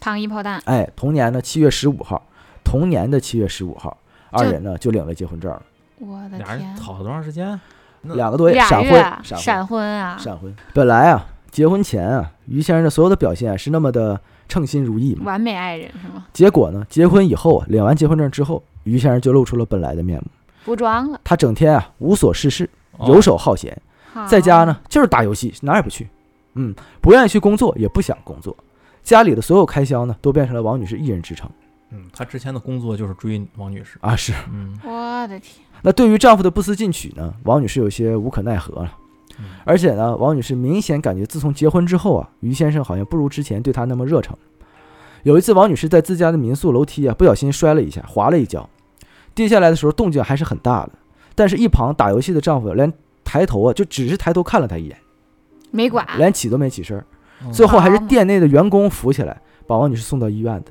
[0.00, 2.20] 糖衣炮弹，哎，同年的七月十五号，
[2.64, 3.96] 同年的七月十五号，
[4.30, 5.62] 二人呢就领了结婚证了，
[5.98, 7.58] 我的天，俩人吵了多长时间？
[8.02, 8.90] 那两个多月俩闪婚
[9.22, 10.54] 闪婚闪婚啊，闪婚。
[10.72, 16.26] 本来啊结婚前啊于先生的所有的表现啊是那么的称心如意嘛，完美爱人是吗？
[16.32, 20.26] 结果呢结婚以后啊领完结婚证之后，于先生就露出了本来的面目。
[20.64, 23.80] 不装了，他整天啊无所事事，哦游手好闲，
[24.12, 26.08] 好在家呢就是打游戏，哪儿也不去，
[26.54, 28.54] 嗯，不愿意去工作，也不想工作，
[29.02, 31.48] 家里的所有开销呢都变成了王女士一人支撑
[31.94, 34.16] 嗯，她之前的工作就是追王女士，啊。
[34.16, 38.98] 是，嗯我的天，那对于丈夫的不思进取呢，王女士有些无可奈何了。
[39.38, 44.36] 嗯而且呢，王女士明显感觉自从结婚之后啊，于先生好像不如之前对她那么热诚。
[45.22, 48.68] 有一次，王女士在自家的民宿楼梯啊，不小心摔了一下，滑了一跤，
[49.34, 50.92] 跌下来的时候动静还是很大的。
[51.34, 52.92] 但是，一旁打游戏的丈夫连
[53.24, 54.96] 抬头啊，就只是抬头看了她一眼，
[55.70, 57.04] 没管，连起都没起身
[57.52, 60.70] 最后还是店内的员工扶起来，把王女士送到医院的，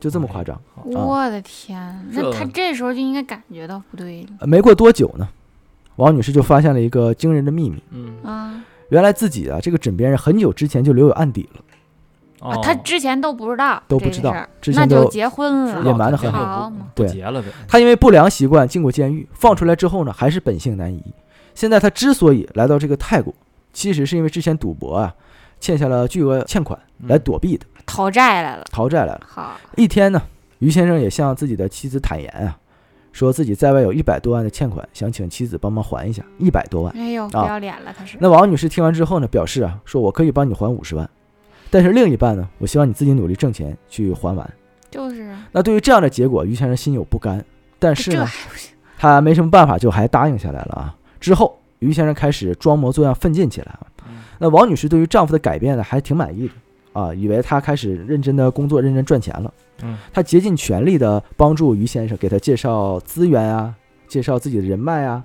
[0.00, 0.60] 就这么夸张。
[0.74, 5.28] 好我的天，那这他这时候就应该感觉到不对了呃没过多久呢，
[5.96, 7.82] 王女士就发现了一个惊人的秘密。
[7.90, 11.60] 嗯啊，原来自己啊，这个枕边人很久之前就留有案底了。
[12.40, 17.48] 啊，哦他之前都不知道都不知道那就之前都结婚了，隐瞒得很好对结了呗。
[17.66, 21.02] 他因为不良习惯进过监狱，放出来之后呢，还是本性难移。
[21.54, 23.34] 现在他之所以来到这个泰国，
[23.72, 25.12] 其实是因为之前赌博啊，
[25.60, 28.64] 欠下了巨额欠款嗯来躲避的，讨债来了。
[28.70, 29.20] 讨债来了。
[29.26, 30.22] 好，一天呢，
[30.58, 32.58] 于先生也向自己的妻子坦言啊，
[33.12, 36.94] 说自己在外有一百多万的欠款，想请妻子帮忙还一下一百多万。
[36.96, 38.16] 哎呦，不啊要脸了，他是。
[38.20, 41.08] 那王女士听完之后呢，表示啊，说我可以帮你还五十万，
[41.70, 44.50] 但是另一半呢，我希望你自己努力挣钱去还完。
[44.90, 47.44] 就是啊，那对于这样的结果，于先生心有不甘，
[47.78, 48.26] 但是呢。
[49.00, 50.92] 他没什么办法，就还答应下来了啊。
[51.20, 53.86] 之后，于先生开始装模作样奋进起来啊。
[54.38, 56.54] 嗯那王女士对于丈夫的改变呢，还挺满意的
[57.00, 59.52] 啊，以为他开始认真的工作、认真赚钱了。
[59.82, 63.74] 嗯她竭尽全力的帮助于先生，给他介绍资源啊，
[64.08, 65.22] 介绍自己的人脉啊，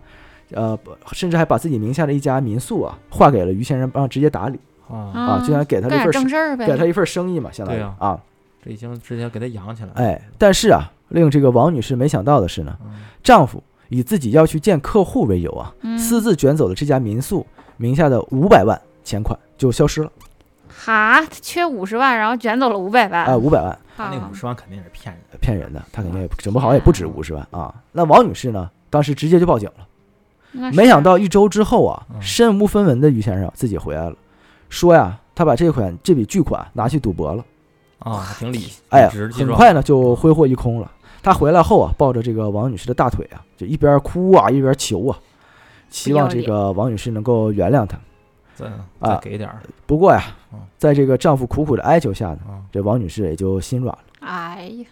[0.51, 0.77] 呃，
[1.11, 6.67] 甚至还把自己名下的一家民宿啊划给了于先生，让直接打理啊，啊，就想给他这干点份生正事儿呗。
[6.67, 8.19] 给他一份生意嘛，相当于啊。
[8.63, 9.93] 这已经直接给他养起来了。
[9.95, 12.91] 哎，但是啊，令这个王女士没想到的是呢，嗯
[13.23, 17.45] 丈夫以自己要去见客户为由啊，嗯私自卷走了这家民宿
[17.77, 20.11] 名下的五百万钱款，就消失了
[20.67, 23.25] 哈，他缺五十万，然后卷走了五百万。
[23.25, 25.37] 啊，五百万他那好五十万肯定是骗人的。
[25.37, 27.73] 骗人的，他肯定也整不好也不止五十万啊。
[27.91, 34.15] 那王女士呢，当时直接就报警了，没想到一周之后啊，嗯身无分文的于先生自己回来了，
[34.69, 37.45] 说呀，他把这款这笔巨款拿去赌博了，
[37.99, 40.91] 啊，还挺理，哎呀很快呢就挥霍一空了。
[41.21, 45.17] 他回来后啊，抱着这个王女士的大腿啊，就一边哭啊一边求啊，
[45.89, 47.97] 希望这个王女士能够原谅他。
[48.55, 52.61] 再啊再给点儿不过呀嗯，在这个丈夫苦苦的哀求下呢，啊。
[52.71, 54.03] 这王女士也就心软了。
[54.19, 54.85] 哎呀，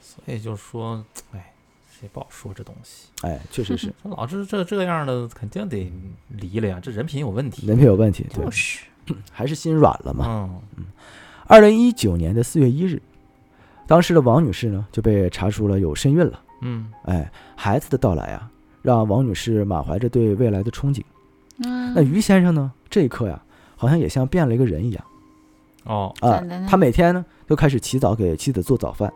[0.00, 1.52] 所以就说，哎，
[1.90, 3.08] 谁不好说这东西？
[3.22, 5.92] 哎，确实是 这老是这这样的，肯定得
[6.28, 7.66] 离了呀，这人品有问题。
[7.66, 8.80] 人品有问题，对就，是
[9.32, 10.50] 还是心软了嘛。
[10.76, 10.86] 嗯
[11.48, 13.00] 二零一九年的四月一日，
[13.86, 16.42] 当时的王女士呢就被查出了有身孕了。
[16.62, 18.50] 嗯哎，孩子的到来啊，
[18.82, 21.02] 让王女士满怀着对未来的憧憬。
[21.64, 23.40] 嗯，那于先生呢，这一刻呀，
[23.76, 25.04] 好像也像变了一个人一样
[25.84, 26.42] 哦，啊。
[26.68, 29.12] 他每天呢都开始起早给妻子做早饭，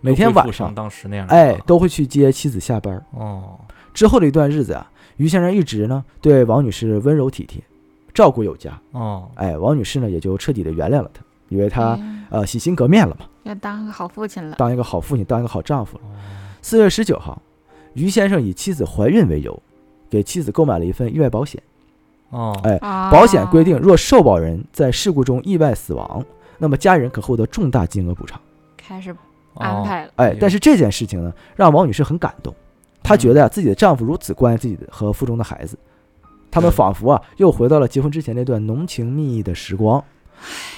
[0.00, 3.04] 每天晚上当时那样哎都会去接妻子下班儿。
[3.12, 3.58] 哦
[3.92, 7.62] 之后的一段日子啊，于先生一直呢对王女士温柔体贴，
[8.14, 8.80] 照顾有加。
[8.92, 14.56] 哦哎，王女士呢也就彻底的原谅了他，以为他嗯呃洗心革面了嘛，要当个好父亲了。
[14.56, 16.04] 当一个好父亲，当一个好丈夫了。
[16.04, 16.10] 哦
[16.64, 17.42] 四月十九号，
[17.94, 19.60] 于先生以妻子怀孕为由，
[20.08, 21.60] 给妻子购买了一份意外保险。
[22.32, 26.24] 哦哎啊保险规定，若受保人在事故中意外死亡，
[26.58, 28.40] 那么家人可获得重大金额补偿。
[28.76, 29.14] 开始
[29.54, 30.12] 安排了。
[30.16, 32.54] 哎哎，但是这件事情呢，让王女士很感动。
[33.02, 35.78] 她觉得啊、自己的丈夫如此关爱自己的和腹中的孩子，
[36.50, 40.02] 他们仿佛啊又回到了结婚之前那段浓情蜜意的时光。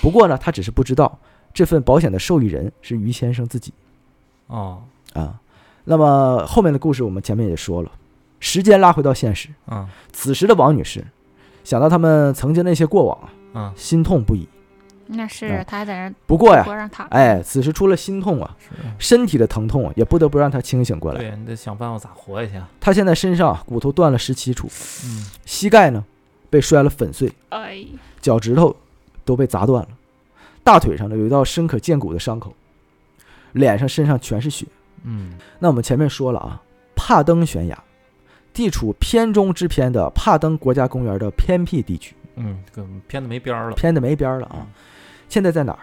[0.02, 1.18] 不过呢，她只是不知道
[1.52, 3.72] 这份保险的受益人是于先生自己
[4.48, 5.38] 哦啊。
[5.84, 7.92] 那么后面的故事我们前面也说了，
[8.40, 11.04] 时间拉回到现实，嗯此时的王女士
[11.64, 14.46] 想到他们曾经那些过往啊，嗯心痛不已。
[15.06, 16.64] 那是哎他还在那不过呀，
[17.10, 18.56] 哎，此时除了心痛啊，
[18.98, 21.20] 身体的疼痛啊，也不得不让他清醒过来。
[21.20, 22.66] 对，你得想办法咋活下去啊。
[22.80, 24.66] 她现在身上啊骨头断了十七处，
[25.04, 26.02] 嗯膝盖呢
[26.48, 27.84] 被摔了粉碎，哎，
[28.22, 28.74] 脚趾头
[29.26, 29.88] 都被砸断了，
[30.62, 32.54] 大腿上呢有一道深可见骨的伤口，
[33.52, 34.66] 脸上身上全是血。
[35.02, 36.62] 嗯那我们前面说了啊，
[36.96, 37.84] 帕登悬崖
[38.54, 44.66] 地处偏中之偏的帕登国家公园的偏僻地区，嗯，这个偏的没边儿了，偏的没边儿了啊。
[45.28, 45.80] 现在在哪儿？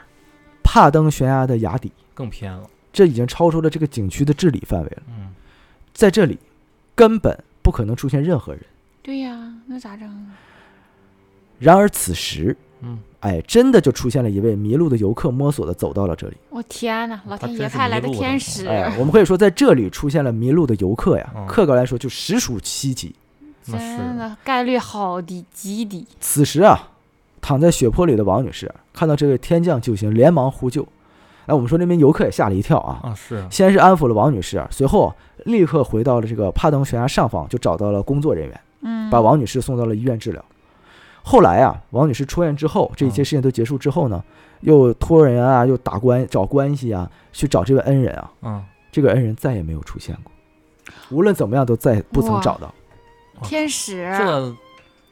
[0.63, 2.67] 帕登悬崖的崖底，更偏了。
[2.93, 5.03] 这已经超出了这个景区的治理范围了。
[5.09, 5.35] 嗯
[5.93, 6.39] 在这里
[6.95, 8.63] 根本不可能出现任何人。
[9.03, 10.31] 对呀，那咋整啊？
[11.59, 12.70] 然而此时，嗯，
[13.21, 16.35] 哎，真的就出现了一位迷路的游客，摸索的走到了这里。
[16.49, 23.15] 我天哪，老天爷派来的天使，哎，我们可以说，在这里出现了迷路的游客呀，嗯客观来说就实属稀奇。
[23.63, 26.05] 真的概率好低，极低。
[26.19, 26.89] 此时啊，
[27.39, 30.81] 躺在血泊里的王女士看到这位天降救星，连忙呼救。
[31.45, 35.13] 哎，我们说那名游客也吓了一跳啊，啊是啊先是安抚了王女士啊，随后
[35.45, 40.43] 立刻回到了这个帕登悬崖上方，就找到了工作人员，嗯，把王女士送到了医院治疗。
[41.23, 43.25] 后来啊，王女士出院之后，这一切嗯。
[43.25, 44.23] 事情都结束之后呢，
[44.61, 48.63] 又托人啊，又打关找关系啊，去找这位恩人啊，嗯。
[48.91, 50.31] 这个恩人再也没有出现过，
[51.11, 52.73] 无论怎么样都再不曾找到。
[53.41, 54.55] 天使，这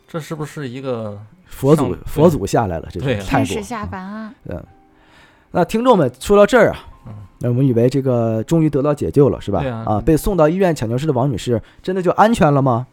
[0.08, 3.17] 这是不是一个佛祖佛祖下来了，这对。
[3.19, 4.34] 天使下凡啊！
[4.45, 4.63] 嗯，
[5.52, 9.62] 那听众们说到这儿啊嗯，那我们以为这个终于得到解救了，是吧？
[9.62, 9.84] 对啊。
[9.86, 12.86] 啊，被送到医院抢救室的王女士真的就安全了吗？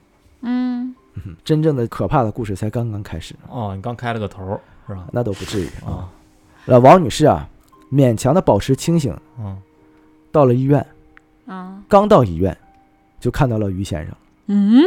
[0.42, 0.75] 嗯，
[1.24, 5.06] 嗯 真正的可怕的故事才刚刚开始，哦，你刚开了个头是吧？
[5.12, 5.90] 那都不至于啊。
[5.90, 6.08] 啊
[6.68, 7.48] 那王女士啊，
[7.92, 9.56] 勉强的保持清醒，嗯，
[10.32, 10.84] 到了医院，
[11.46, 12.56] 啊刚到医院，
[13.20, 14.14] 就看到了于先生，
[14.46, 14.82] 嗯，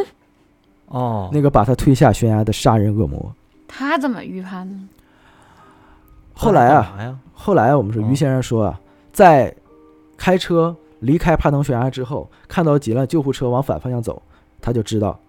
[0.88, 3.34] 哦，那个把他推下悬崖的杀人恶魔。
[3.68, 4.90] 他怎么预判呢？
[6.34, 7.18] 后来啊？
[7.34, 8.82] 后来我们说哦于先生说啊，
[9.14, 9.56] 在
[10.18, 14.22] 开车离开帕腾悬崖之后，看到几辆救护车往反方向走，
[14.60, 15.20] 他就知道哦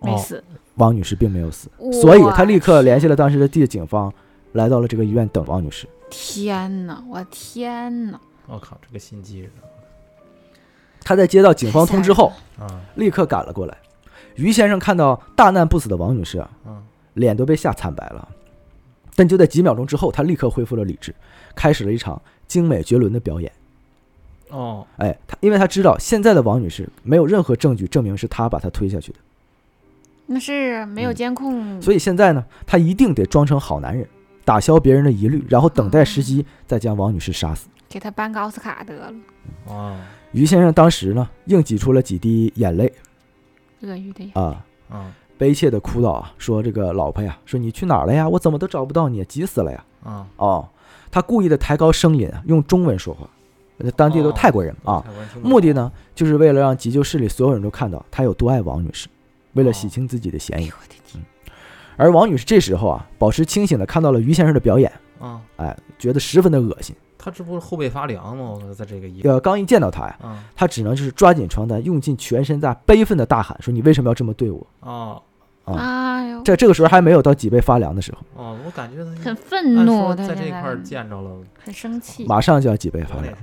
[0.00, 0.42] 没死，
[0.76, 1.68] 王女士并没有死，
[2.00, 4.12] 所以他立刻联系了当时的地警方，
[4.52, 5.88] 来到了这个医院等王女士。
[6.10, 7.02] 天哪！
[7.08, 8.20] 我天哪！
[8.46, 9.50] 我靠，这个心机人
[11.02, 13.76] 他在接到警方通知后，啊，立刻赶了过来。
[14.36, 16.82] 于先生看到大难不死的王女士啊，嗯
[17.14, 18.28] 脸都被吓惨白了。
[19.16, 21.14] 但就在几秒钟之后，他立刻恢复了理智，
[21.54, 23.50] 开始了一场精美绝伦的表演。
[24.50, 29.18] 哦，哎，他因为他知道现在的王女士没有任何证据证明是他把她推下去的，
[30.30, 34.06] 那是没有嗯监控，所以现在呢，他一定得装成好男人，
[34.44, 37.68] 打消别人的疑虑，然后等待时机再将王女士杀死。
[37.88, 39.12] 给他颁个奥斯卡得了，
[39.66, 39.96] 哦，
[40.32, 42.92] 于先生当时呢，硬挤出了几滴眼泪
[43.80, 44.32] 鳄鱼的眼。
[44.34, 48.28] 啊，嗯悲切的哭道啊，说这个老婆呀，说你去哪儿了呀？
[48.28, 49.84] 我怎么都找不到你，急死了呀！
[50.04, 50.68] 啊，哦，
[51.10, 53.26] 他故意的抬高声音啊，用中文说话，
[53.78, 55.02] 呃当地都哦泰国人啊，
[55.42, 59.08] 目的呢，就是为了让急救室里所有人都看到他有多爱王女士，
[59.54, 60.68] 为了洗哦清自己的嫌疑。
[60.68, 60.72] 哎。
[60.72, 61.24] 我的天！
[61.96, 66.94] 而王女士这时候啊，保持清醒的看到了于先生的表演，啊，哎，觉得十分的恶心。
[67.18, 68.56] 他这不是后背发凉吗？
[68.64, 74.64] 我在这个医呃，刚一见到他呀，啊他只能就是抓紧床单，用尽全身在悲愤的大喊说：“你为什么要这么对我？
[74.80, 75.20] 哦。
[75.64, 75.74] 啊。
[75.74, 81.30] 哎呦，这这个时候还没有到脊背发凉的时候，哦，我感觉很愤怒，在这一块儿见着了，
[81.64, 82.24] 很生气。
[82.26, 83.34] 马上就要脊背发凉。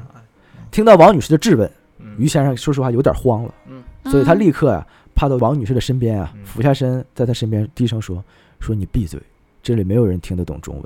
[0.72, 2.16] 听到王女士的质问，嗯。
[2.18, 3.84] 于先生说实话有点慌了，嗯。
[4.06, 4.40] 所以他嗯。
[4.40, 8.24] 立刻呀、趴到王女士的身边啊，嗯俯下身在她身边低声说
[8.60, 9.20] ：“说你闭嘴，
[9.64, 10.84] 这里没有人听得懂中文，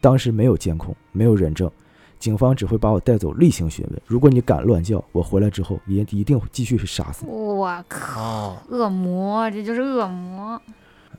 [0.00, 1.70] 当时没有监控，没有人证，
[2.18, 4.02] 警方只会把我带走例行询问。
[4.06, 7.32] 如果你敢乱叫，我回来之后也一定会继续去杀死你。
[7.32, 10.60] 我靠，哦，恶魔，这就是恶魔。”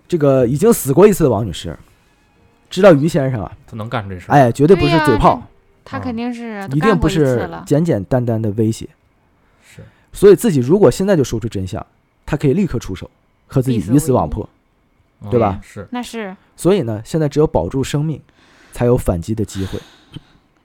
[0.08, 1.78] 这个已经死过一次的王女士，
[2.70, 4.34] 知道于先生啊，他能干这事儿？
[4.34, 5.42] 哎，绝对不是嘴炮，
[5.84, 7.50] 他啊肯定是一定不是。
[7.66, 8.90] 简简单单的威胁。
[9.64, 11.86] 是所以自己如果现在就说出真相，
[12.32, 13.12] 他可以立刻出手，
[13.46, 14.48] 和自己鱼死网破。
[15.30, 18.22] 对吧嗯是那是所以呢，现在只有保住生命，
[18.72, 19.78] 才有反击的机会。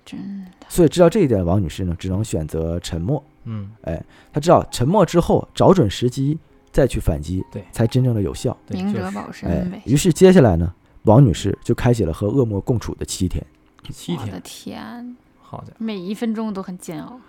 [0.04, 0.66] 真的。
[0.68, 3.22] 所以知道这一点的王女士呢，只能选择沉默。
[3.44, 4.00] 嗯，哎
[4.32, 6.38] 她知道沉默之后，找准时机
[6.70, 8.56] 再去反击，对才真正的有效。
[8.68, 9.82] 明哲保身哎呗，。
[9.84, 13.44] 于是接下来呢，王女士就开启了和恶魔共处的七天。
[13.92, 17.20] 七我的天，天，好家伙，每一分钟都很煎熬。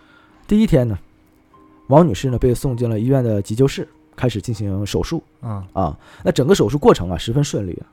[0.47, 0.97] 第一天呢，
[1.88, 3.86] 王女士呢被送进了医院的急救室，
[4.18, 5.98] 开始进行手术嗯啊。
[6.24, 7.88] 那整个手术过程啊十分顺利啊，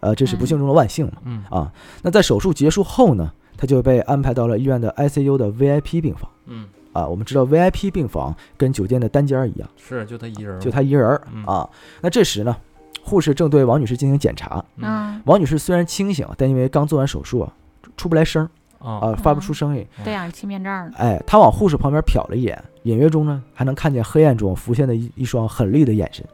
[0.00, 1.70] 呃，这是不幸中的万幸嘛嗯啊。
[2.02, 7.06] 那在手术结束后呢，他就被安排到了医院的 ICU 的 VIP 病房嗯，啊。
[7.06, 11.06] 我们知道 VIP 病房跟酒店的单间儿一样，是就他一人儿，就他一人
[11.46, 11.68] 啊。
[12.00, 12.56] 那这时呢，
[13.02, 14.64] 护士正对王女士进行检查。
[14.76, 17.52] 嗯嗯，王女士虽然清醒，但因为刚做完手术啊，
[17.96, 19.86] 出不来声儿啊啊，发不出声音。
[20.04, 20.92] 戴氧气面罩呢。
[20.96, 26.24] 哎，他往护士旁边瞟了一眼，隐约中呢还能看见黑暗中浮现的一一双狠厉的眼神。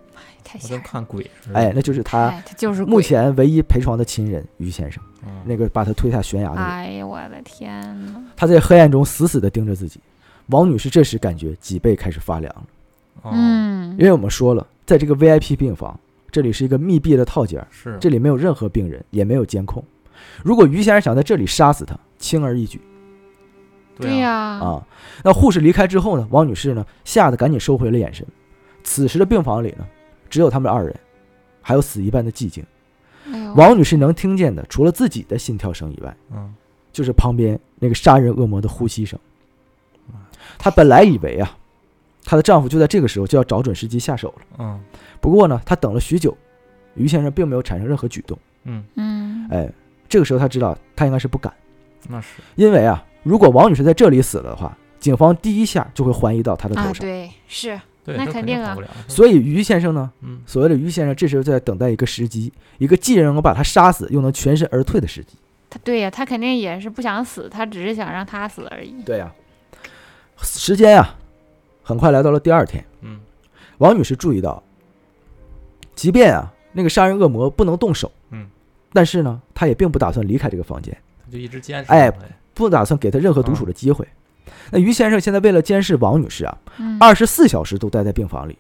[0.45, 0.83] 太吓人。
[0.85, 3.01] 看鬼似的，哎，那就是他就是目。
[3.01, 6.65] 前唯一陪床的亲人于先生，嗯那个把他推下悬崖的人。
[6.65, 8.23] 哎呀，我的天呐！
[8.37, 9.99] 他在黑暗中死死地盯着自己。
[10.49, 12.65] 王女士这时感觉脊背开始发凉了，
[13.23, 15.99] 哦嗯因，为我们说了，在这个 VIP 病房，
[16.31, 19.83] 这里是一个密闭的套间，是这里没有任何病人，也没有监控。
[20.43, 22.81] 如果于先生想在这里杀死他，轻而易举
[23.99, 24.87] 对呀，啊。
[25.23, 28.27] 那护士离开之后呢，王女士呢吓得赶紧收回了眼神。
[28.83, 29.87] 此时的病房里呢，
[30.29, 30.95] 只有他们二人，
[31.63, 32.65] 还有死一般的寂静。
[33.33, 36.55] 哎，王女士能听见的，除了自己的心跳声以外，嗯
[36.93, 39.19] 就是旁边那个杀人恶魔的呼吸声。
[40.59, 41.57] 她本来以为啊，
[42.25, 44.47] 她的丈夫就在这个时候就要找准时机下手了。
[44.59, 44.81] 嗯
[45.21, 46.37] 不过呢，她等了许久，
[46.95, 48.39] 于先生并没有产生任何举动。
[48.65, 49.73] 嗯，嗯，哎，
[50.09, 51.53] 这个时候她知道她应该是不敢，
[52.09, 57.01] 那是因为啊，如果王女士在这里死了的话，警方第一下就会怀疑到她的啊，头上。
[57.01, 58.77] 对，是，那肯定啊
[59.09, 65.37] 所以于先生呢，嗯所谓的于先生这时候在等待一个时机，一个既能够把他杀死，又能全身而退的时机。
[65.71, 69.03] 他对呀，他肯定也是不想死，他只是想让他死而已。
[69.05, 69.33] 对呀、
[70.41, 71.17] 时间啊，
[71.83, 72.85] 很快来到了第二天。
[73.01, 73.21] 嗯
[73.79, 74.63] 王女士注意到，
[75.97, 78.49] 即便啊那个杀人恶魔不能动手，嗯，
[78.93, 82.13] 但是呢，他也并不打算离开这个房间，他就一直坚持哎，
[82.55, 84.07] 不打算给她任何独处的机会。
[84.71, 88.57] 那于先生现在为了监视王女士啊，嗯，二十四小时都待在病房里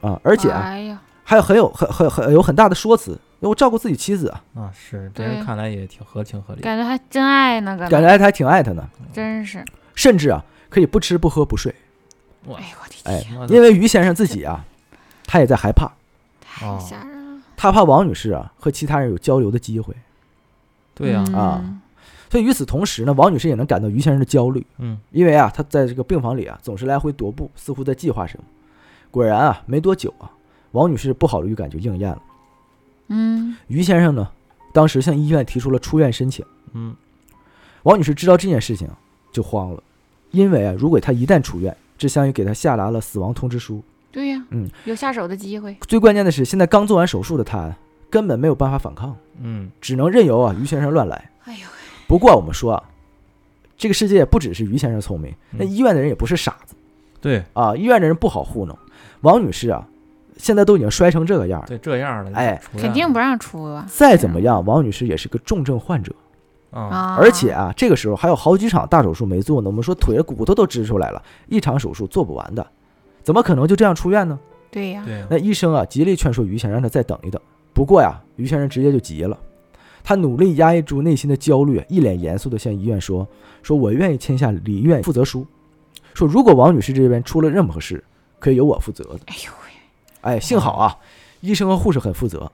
[0.00, 6.62] 啊，而且啊哎，还有很有很很很有很大的说辞，我照顾自己妻子啊，啊，是这人看来也挺合情合理。
[6.62, 9.62] 感觉还真爱那个，感觉他还挺爱她呢，真是，
[9.94, 11.74] 甚至啊可以不吃不喝不睡。
[12.46, 14.64] 哎呦我的哎天，因为于先生自己啊，
[15.26, 15.92] 他也在害怕，
[16.40, 17.42] 太哦吓人了。
[17.56, 19.94] 他怕王女士啊和其他人有交流的机会。
[20.94, 21.60] 对呀，啊。
[21.62, 21.82] 嗯
[22.30, 28.44] 所以与此同时呢，王女士也能感到于先生的焦虑，嗯因为啊，他在这个病房里啊总是来回踱步，似乎在计划什么。
[29.10, 30.30] 果然啊，没多久啊，
[30.72, 32.22] 王女士不好的预感就应验了。
[33.08, 34.28] 嗯，于先生呢，
[34.72, 36.44] 当时向医院提出了出院申请。
[36.74, 36.94] 嗯
[37.84, 38.88] 王女士知道这件事情
[39.30, 39.82] 就慌了，
[40.32, 43.80] 因为啊，如果他一旦出院，这相当于给他下达了死亡通知书。
[44.10, 45.76] 对呀，嗯，有下手的机会。
[45.82, 47.78] 最关键的是，现在刚做完手术的她啊
[48.10, 51.30] 根本没有办法反抗，嗯只能任由啊于先生乱来。
[51.44, 51.66] 哎呦，
[52.06, 52.82] 不过我们说啊，
[53.76, 56.74] 这个世界不只是于先生聪明，那嗯医院的人也不是傻子
[57.20, 58.78] 对啊，医院的人不好糊弄。
[59.22, 59.86] 王女士啊，
[60.36, 63.84] 现在都已经摔成这个样儿，对，这样的哎肯定不让出啊。
[63.88, 66.14] 再怎么样，王女士也是个重症患者，
[66.70, 69.68] 啊，啊，而且啊，这个时候还有好几场大手术没做呢。
[69.68, 72.64] 我们说腿的骨头都支出来了，一场手术做不完的，
[73.22, 74.38] 怎么可能就这样出院呢？
[74.70, 77.40] 对呀，对呀，那医生啊，极力劝说于先生让他再等一等。
[77.72, 79.36] 不过呀，于先生直接就急了，
[80.08, 83.26] 他努力压抑住内心的焦虑，一脸严肃地向医院说
[83.60, 85.44] ：“说我愿意签下离院负责书，
[86.14, 88.04] 说如果王女士这边出了任何事，
[88.38, 89.18] 可以由我负责的。
[89.26, 89.70] 哎呦喂，”
[90.22, 90.96] 哎，幸好啊，
[91.40, 92.52] 医生和护士很负责，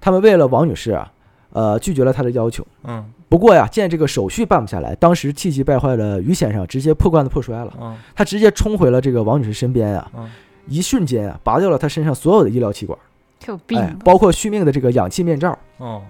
[0.00, 1.12] 他们为了王女士啊，
[1.50, 2.64] 呃，拒绝了他的要求。
[2.84, 3.04] 嗯。
[3.28, 7.98] 不过呀，见这个手续办不下来，当时气急败坏的于先生直接破罐子破摔了，嗯。
[8.14, 10.30] 他直接冲回了这个王女士身边啊，嗯。
[10.68, 12.96] 一瞬间啊，拔掉了她身上所有的医疗气管。
[13.40, 15.58] 他有病哎，包括续命的这个氧气面罩。
[15.78, 16.00] 哦，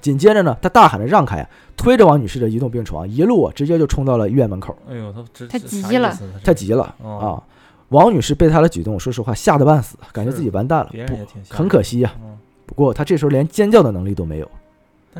[0.00, 4.76] 紧接着呢，他大喊着让开啊，推着王女士的移动病床，一路啊直接就冲到了医院门口。
[4.88, 7.28] 哎呦，他这他急了太急了哦啊！
[7.88, 12.36] 王女士被他的举动，说实话吓得半死，感觉自己完蛋了别，人也挺吓很可惜呀、嗯
[12.66, 14.50] 不过他这时候连尖叫的能力都没有，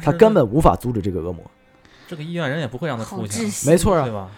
[0.02, 1.40] 他根本无法阻止这个恶魔。
[2.08, 3.44] 这个医院人也不会让他出去。
[3.70, 4.28] 没错啊对，吧？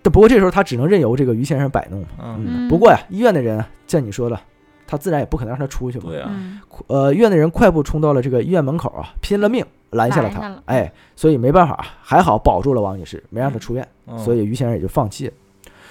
[0.00, 2.06] 但不过这时候他只能任由这个于先生摆弄嘛。
[2.22, 4.40] 嗯，嗯不过呀，医院的人啊像你说的，
[4.90, 6.06] 他自然也不可能让他出去嘛。
[6.08, 10.60] 对啊，嗯，呃，医院的人快步冲到了这个医院门口啊，拼了命拦下了他。
[10.64, 13.88] 哎，所以没办法，还好保住了王女士，没让她出院。
[14.08, 15.32] 嗯所以于先生也就放弃了。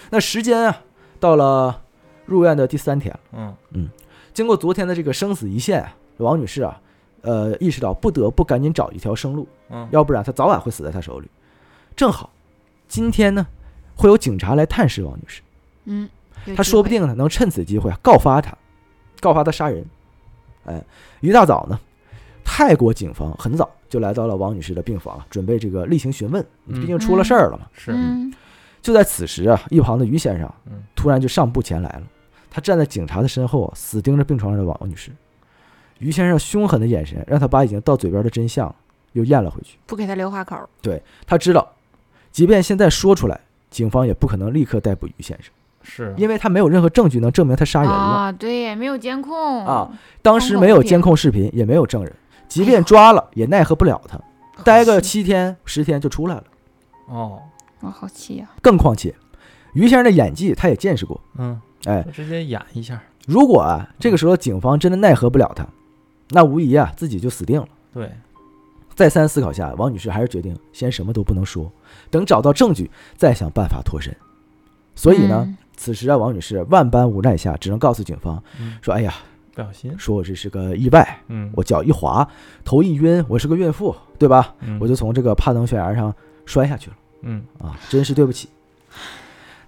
[0.10, 0.82] 那时间啊，
[1.18, 1.82] 到了
[2.26, 3.56] 入院的第三天了。
[3.72, 3.89] 嗯
[4.34, 6.82] 经过昨天的这个生死一线啊，王女士啊，
[7.22, 11.30] 呃，意识到不得不赶紧找一条生路，嗯，要不然她早晚会死在他手里。
[11.95, 12.30] 正好
[12.89, 13.47] 今天呢，
[13.95, 15.41] 会有警察来探视王女士，
[15.86, 16.10] 嗯，
[16.45, 18.58] 有他说不定呢能趁此机会啊告发她，
[19.20, 19.86] 告发他杀人。
[20.65, 20.84] 哎，
[21.22, 21.80] 一大早呢，
[22.43, 27.67] 泰国警方很早就来到了王女士的病房，准备这个例行询问，嗯毕竟出了事儿了嘛。
[27.74, 28.34] 是，嗯，
[28.82, 32.03] 就在此时啊，一旁的于先生嗯突然就上步前来了，
[32.51, 35.11] 他站在警察的身后啊，死盯着病床上的王女士。
[35.99, 38.74] 于先生凶狠的眼神让他把已经到嘴边的真相
[39.13, 39.78] 又咽了回去。
[39.86, 41.01] 不给他留话口对。
[41.26, 41.74] 他知道，
[42.32, 43.39] 即便现在说出来，
[43.70, 45.51] 警方也不可能立刻逮捕于先生，
[45.90, 47.96] 是，因为他没有任何证据能证明他杀人了。
[47.96, 52.16] 啊，对呀，没有监控啊，当时没有监控视频，也没有证人，
[52.48, 54.20] 即便抓了也奈何不了他，
[54.64, 56.44] 待个七天十天就出来了。
[57.08, 57.42] 哦，
[57.80, 58.48] 我好气呀！
[58.62, 59.16] 更况且，
[59.74, 65.68] 于先生的演技他也见识过，嗯，哎，直接演一下，如果啊这个时候警方真的奈何不了他，
[66.30, 67.68] 那无疑啊自己就死定了。
[67.92, 68.12] 对，
[68.94, 71.72] 再三思考下，王女士还是决定先什么都不能说，
[72.12, 74.16] 等找到证据再想办法脱身。
[74.94, 79.13] 所以呢，嗯此时啊，王女士万般无奈下，只能告诉警方嗯，说：“哎呀，
[79.55, 82.27] 不小心，说我这是个意外，嗯，我脚一滑，
[82.65, 84.53] 头一晕，我是个孕妇，对吧？
[84.59, 86.13] 嗯我就从这个攀登悬崖上
[86.45, 88.49] 摔下去了嗯啊，真是对不起。”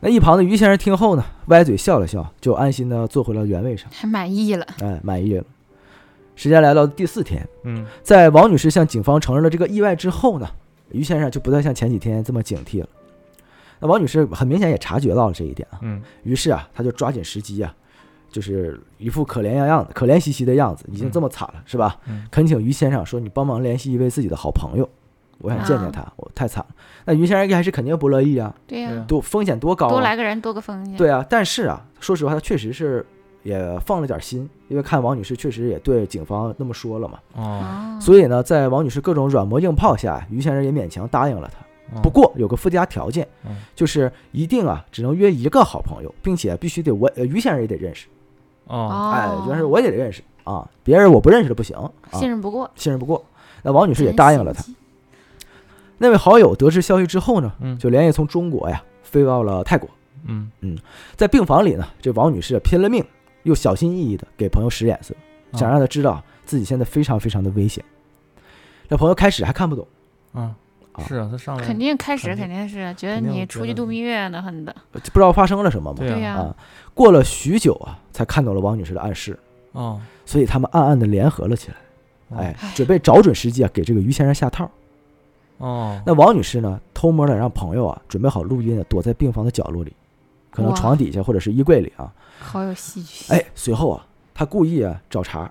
[0.03, 4.67] 那一旁的于先生听后呢，歪嘴笑了笑，就安心的坐回了原位上，还满意了。
[4.81, 5.45] 哎，满意了。
[6.35, 10.49] 时间来到第四天，嗯在王女士向警方承认了这个意外之后呢，
[10.91, 12.89] 于先生就不再像前几天这么警惕了。
[13.81, 17.73] 那王女士很明显也察觉到了这一点啊，嗯于是啊，她就抓紧时机啊，
[18.29, 21.97] 就是一副可怜样样子、可怜兮兮的样子，已经这么惨了，是吧？
[22.07, 24.87] 嗯恳请于先生说：“你帮忙联系一位自己的好朋友，
[25.39, 26.75] 我想见见他，我太惨了。”
[27.05, 29.89] 那于先生一开始肯定不乐意啊，对呀啊，多风险多高啊！
[29.89, 30.95] 多来个人多个风险。
[30.95, 33.03] 对啊，但是啊，说实话，他确实是
[33.41, 41.65] 也放了点心，因为看王女士确实也对警方那么说了嘛，哦，哦，所以呢，在王女士各种软磨硬泡下，于先生也勉强答应了她。
[41.93, 48.07] 哦不过有个附加条件嗯，就是一定啊只能约一个好朋友，并且必须得我呃于先生也得认识，
[48.65, 53.23] 哦，哦，哎，就是我也得认识啊，别人我不认识的不行啊，信任不过，信任不过。
[53.63, 54.63] 那王女士也答应了他。
[55.97, 57.77] 那位好友得知消息之后呢，嗯。
[57.77, 59.87] 就连夜从中国呀飞到了泰国。
[60.25, 60.49] 嗯。
[61.15, 63.05] 在病房里呢，这王女士拼了命，
[63.43, 65.13] 又小心翼翼的给朋友使眼色，
[65.53, 67.83] 想让他知道自己现在非常非常的危险。
[68.89, 69.87] 这朋友开始还看不懂，
[70.33, 70.55] 嗯
[70.93, 74.75] 啊，是啊，他上来肯定开始肯定是觉得你出去度蜜月呢，恨的。
[74.91, 75.97] 不知道发生了什么嘛。
[75.99, 76.53] 对呀，
[76.93, 79.39] 过了许久啊，才看到了王女士的暗示，
[79.71, 81.77] 哦，所以他们暗暗的联合了起来，
[82.29, 84.69] 哦哎，准备找准时机啊，给这个于先生下套。
[85.57, 89.93] 哦，那王女士呢，偷摸的让朋友啊准备好录音啊，躲在病房的角落里，
[90.49, 92.11] 可能床底下或者是衣柜里啊。
[92.39, 93.37] 好有戏剧性。
[93.37, 95.49] 哎，随后啊，她故意啊找茬，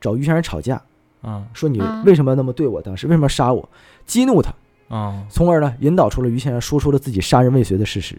[0.00, 0.80] 找于先生吵架，
[1.24, 3.68] 嗯说你嗯为什么那么对我，当时为什么要杀我，
[4.06, 4.52] 激怒他，
[4.88, 8.16] 哦，从而呢引导出了于先生说出了自己杀人未遂的事实。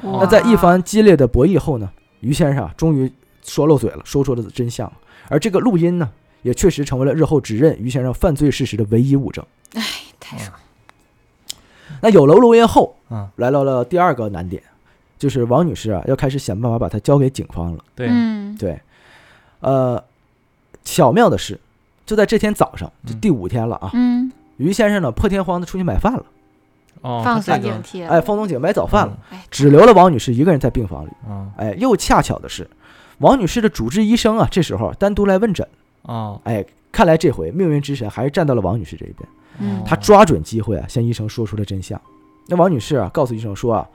[0.00, 3.12] 那在一番激烈的博弈后呢，于先生啊终于
[3.42, 4.92] 说漏嘴了，说出了真相。
[5.28, 6.10] 而这个录音呢，
[6.42, 9.44] 也确实成为了日后指认于先生犯罪事实的唯一物证。
[9.74, 9.82] 哎
[10.20, 10.52] 太爽，
[12.00, 14.62] 那有了录音后，嗯，来到了第二个难点，
[15.18, 17.84] 就是王女士啊要开始想办法把它交给警方了。
[17.94, 18.80] 对，嗯，对，
[19.60, 20.02] 呃，
[20.84, 21.58] 巧妙的是，
[22.06, 23.20] 就在这天早上，就嗯。
[23.20, 26.24] 第五天了啊，嗯，于先生呢破天荒的出去买饭了，
[27.00, 28.10] 哦，放松警惕了。
[28.10, 31.10] 哎，放松警买早饭了，哎，只留了王女士一个人在病房里。
[31.28, 32.68] 嗯，哎，又恰巧的是，
[33.18, 35.66] 王女士的主治医生啊，这时候单独来问诊。
[36.02, 39.28] 哦，哎，看来这回命运之神还是站到了王女士这一边。
[39.60, 42.00] 嗯他抓准机会啊，向医生说出了真相。
[42.46, 43.86] 那王女士啊，告诉医生说啊，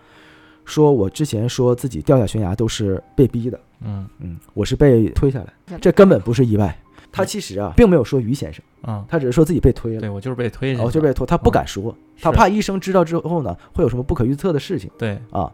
[0.65, 6.77] 说我之前说自己掉下悬崖都是被逼的，嗯嗯，我是被推下来，这根本不是意外。
[7.13, 15.49] 他其实啊，并没有说于先生，嗯，他只是说自己被推了，对我就是被推下去，哦，就被推，他不敢说，他怕医生知道之后呢，会有什么不可预测的事情对，啊。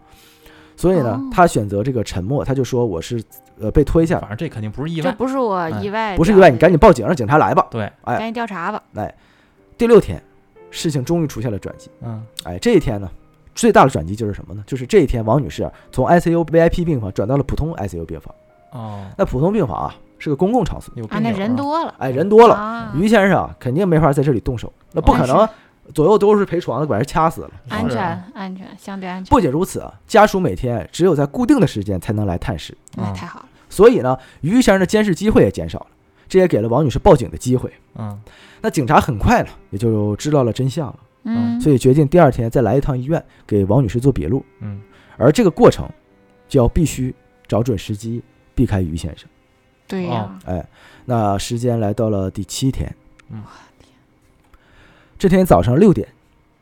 [0.78, 3.22] 所以呢哦，他选择这个沉默，他就说我是
[3.60, 7.68] 呃被推下来，反正这肯定不是意外，这不是我哎意外，不是意外，你赶紧报警，让警察来吧。
[7.70, 8.82] 对，哎赶紧调查吧。
[8.96, 9.14] 哎
[9.78, 10.22] 第六天，
[10.72, 11.90] 事情终于出现了转机。
[12.02, 13.12] 嗯哎，这一天呢，
[13.54, 14.64] 最大的转机就是什么呢？
[14.66, 18.34] 就是这一天，王女士啊从 ICU VIP 病房转到了普通 ICU 病房。
[18.72, 25.50] 哦，那普通病房啊是个公共场所，有啊，那人多了，哎，人多了，啊于先生啊肯定没法在这里动手，那不可能哦
[25.94, 27.52] 左右都是陪床的，把人掐死了。
[27.70, 29.30] 安全安全，相对安全。
[29.30, 33.46] 不仅如此啊，家属每天只有在固定的时间才能来探视，嗯那太好了。
[33.70, 35.88] 所以呢，于先生的监视机会也减少了，
[36.28, 37.72] 这也给了王女士报警的机会。
[37.96, 38.22] 嗯
[38.62, 44.46] 那警察很快呢也就知道了真相了，嗯，所以决定第二天再来一趟医院给王女士做笔录。
[44.60, 44.82] 嗯，
[45.18, 45.88] 而这个过程
[46.48, 47.16] 就要必须
[47.48, 48.22] 找准时机，
[48.54, 49.30] 避开于先生。
[49.90, 50.66] 对呀，哎，
[51.06, 52.96] 那时间来到了第七天，
[53.30, 53.42] 嗯，
[55.18, 56.08] 这天早上六点，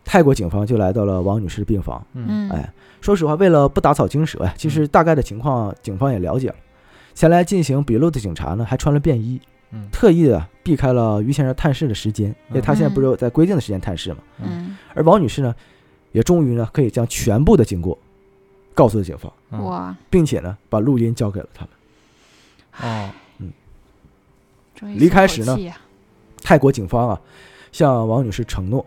[0.06, 2.02] 泰国警方就来到了王女士的病房。
[2.14, 2.26] 嗯。
[2.28, 6.56] 嗯，哎，说实话，为了不打草惊蛇呀，其实大概的情况警方也了解了。
[7.14, 9.90] 前来进行笔录的警察呢，还穿了便衣，嗯。
[9.92, 14.20] 特意的避开了于先生探视的时间，因为他现在不是有在规定的时间探视嘛。
[14.42, 15.54] 嗯，而王女士呢，
[16.14, 17.98] 也终于呢可以将全部的经过
[18.74, 19.62] 告诉了警方，嗯。
[19.66, 21.70] 哇，并且呢把录音交给了他们。
[22.82, 23.10] 哦，
[23.40, 23.52] 嗯
[24.82, 25.58] 离开时呢
[26.42, 27.20] 泰国警方啊，
[27.72, 28.86] 向王女士承诺，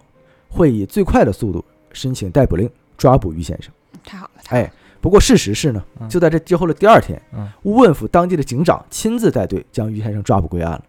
[0.49, 3.73] 会以最快的速度申请逮捕令，抓捕于先生。
[4.05, 10.83] 太好了，太好哎，不过事实是呢，嗯就在这之后的第二天，嗯乌汶府当地的警长亲自带队将于先生抓捕归案了。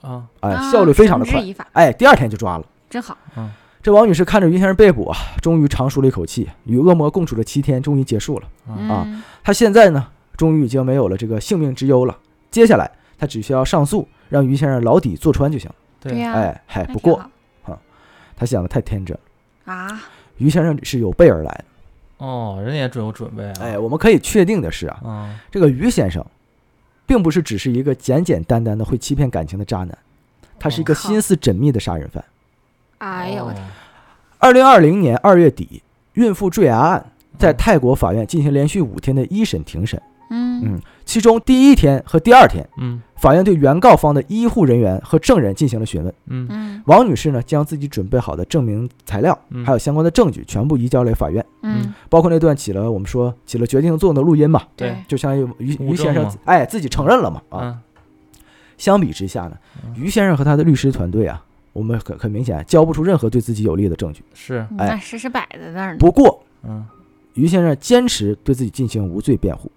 [0.00, 1.44] 啊，哎，啊效率非常的快。
[1.72, 2.64] 哎，第二天就抓了。
[2.88, 3.16] 真好。
[3.36, 8.48] 嗯这王女士看着于先生被捕啊，终于长舒了一口气，与恶魔共处的七天终于结束了。
[8.68, 12.18] 嗯啊嗯，她现在呢，终于已经没有了这个性命之忧了。
[12.50, 15.74] 接下来，他只需要上诉，让于先生牢底坐穿就行了。
[16.00, 17.20] 对，对呀，哎，嗨，不过
[17.62, 17.78] 好
[18.36, 19.72] 她想的太天真了。
[19.72, 20.00] 啊，
[20.36, 21.64] 于先生是有备而来的。
[22.18, 26.24] 哦，人家也准有准备啊，哎，我们可以确定的是啊，嗯这个于先生，
[27.06, 29.98] 并不是只是一个简简单单的会欺骗感情的渣男，
[30.58, 32.24] 他是一个心思缜密的杀人犯。
[32.98, 33.64] 哎呦我的，哦
[34.38, 35.82] 二零二零年二月底，
[36.14, 37.04] 孕妇坠崖案
[37.36, 43.00] 在嗯泰国法院进行连续五天的一审庭审，嗯嗯，其中第一天和第二天，嗯。
[43.16, 46.14] 法院对原告方的医护人员和证人进行了询问。
[46.26, 46.46] 嗯。
[46.50, 46.82] 嗯。
[46.84, 49.64] 王女士呢，将自己准备好的证明材料，嗯。
[49.64, 54.90] 还有相关的证据全部移交给法院，嗯，包括那段起了我们说起了决定作用的录音嘛，对。
[54.90, 57.58] 对，就相当于于于先生哎自己承认了嘛啊。
[57.62, 57.78] 嗯。
[58.76, 61.42] 相比之下呢嗯，于先生和他的律师团队啊，
[61.72, 64.22] 我们很很明显交不出任何对自己有利的证据。
[64.34, 64.66] 是。
[64.76, 64.94] 哎。
[64.98, 65.96] 事实实摆在那儿呢。
[65.98, 66.84] 不过，嗯。
[67.32, 69.72] 于先生坚持对自己进行无罪辩护。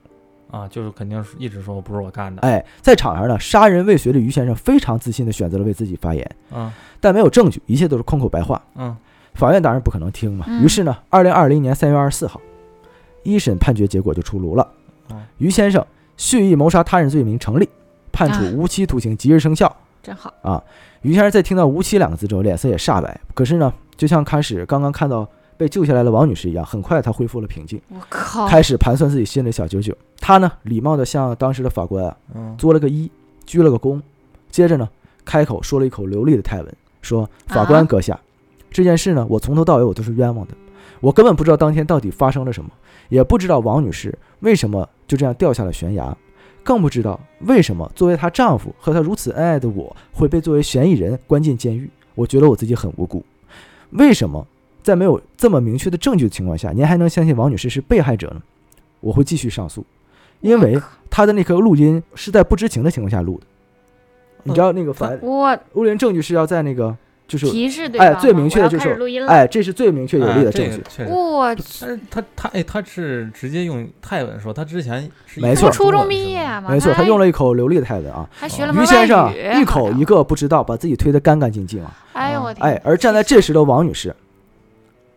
[0.52, 8.62] 啊，就是肯定是一直说不是我干的，哎，在场上呢，杀人未遂的于先生非常自信地选择了为自己发言，嗯但没有证据，一切都是空口白话。
[8.76, 8.96] 嗯
[9.34, 10.46] 法院当然不可能听嘛。
[10.50, 12.40] 嗯于是呢，二零二零年三月二十四号，
[13.24, 14.68] 一审判决结果就出炉了。
[15.10, 15.84] 哦于先生
[16.18, 17.68] 蓄意谋杀他人罪名成立，
[18.12, 19.74] 判处啊无期徒刑即日生效。
[20.04, 20.62] 真好，啊，
[21.02, 23.22] 于先生在听到“无期”两个字之后，脸色也煞白。
[23.34, 25.28] 可是呢，就像开始刚刚看到
[25.62, 29.96] 被救下来的王女士一样，很快她恢复了平静，我靠，开始盘算自己心里的小九九。
[30.20, 33.08] 她呢，礼貌地向当时的法官啊嗯作了个揖，
[33.46, 34.02] 鞠了个躬，
[34.50, 34.90] 接着呢，
[35.24, 38.20] 开口说了一口流利的泰文，说：“法官啊阁下，
[38.72, 40.56] 这件事呢，我从头到尾我都是冤枉的，
[41.00, 42.72] 我根本不知道当天到底发生了什么，
[43.10, 46.18] 也不知道王女士为什么就这样掉下了悬崖，
[46.64, 51.88] 更不知道为什么作为她丈夫和她如此恩爱的我会被作为嫌疑人关进监狱。
[52.16, 53.24] 我觉得我自己很无辜，
[53.92, 54.48] 为什么
[54.84, 58.42] 在没有这么明确的证据的情况下，您还能相信王女士是被害者呢？
[59.00, 59.86] 我会继续上诉，
[60.42, 60.80] 因为
[61.10, 63.46] 她的那颗录音是在不知情的情况下录的。
[64.44, 66.96] 你知道那个反我录音证据是要在那个
[67.28, 68.96] 就是提示对哎最明确的就是。
[69.28, 71.04] 哎，这是最明确有力的哎证据。
[71.06, 78.28] 我但是他他哎，他是直接用泰文说，他之前是没错他初中毕业嘛，没错，他还用了一口流利的泰文啊。
[78.32, 80.06] 还学了于先生语一口一。
[80.06, 81.92] 个不知道，把自己推得干干净净啊！
[82.14, 82.68] 哎呦我天！
[82.68, 84.14] 哎，而站在这时的王女士，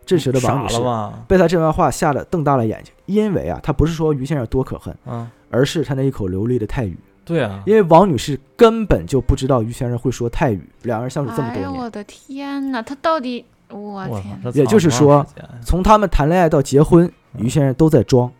[0.05, 1.23] 这时的王女士傻了吧？
[1.27, 6.97] 被他这番话吓得瞪大了眼睛，因为啊，他不是说于先生多可恨，嗯，而是他那一口流利的泰语。
[7.23, 12.81] 对啊，因为王女士根本就不知道于先生会说泰语，两人相处这么哎多年，呦我的天哪！
[12.83, 15.25] 他到底我天，也就是说
[15.63, 18.31] 从他们谈恋爱到结婚，嗯于先生都在装。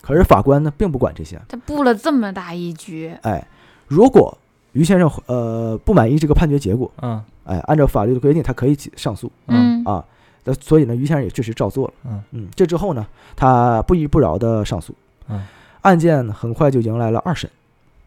[0.00, 1.38] 可是法官呢，并不管这些。
[1.46, 3.46] 他布了这么大一局，哎，
[3.86, 4.36] 如果
[4.72, 10.02] 于先生呃不满意这个判决结果，嗯哎，按照法律的规定，他可以起上诉嗯啊。
[10.44, 11.94] 那所以呢，于先生也确实照做了。
[12.04, 14.94] 嗯嗯，这之后呢，他不依不饶的上诉。
[15.28, 15.46] 嗯，
[15.82, 17.48] 案件很快就迎来了二审。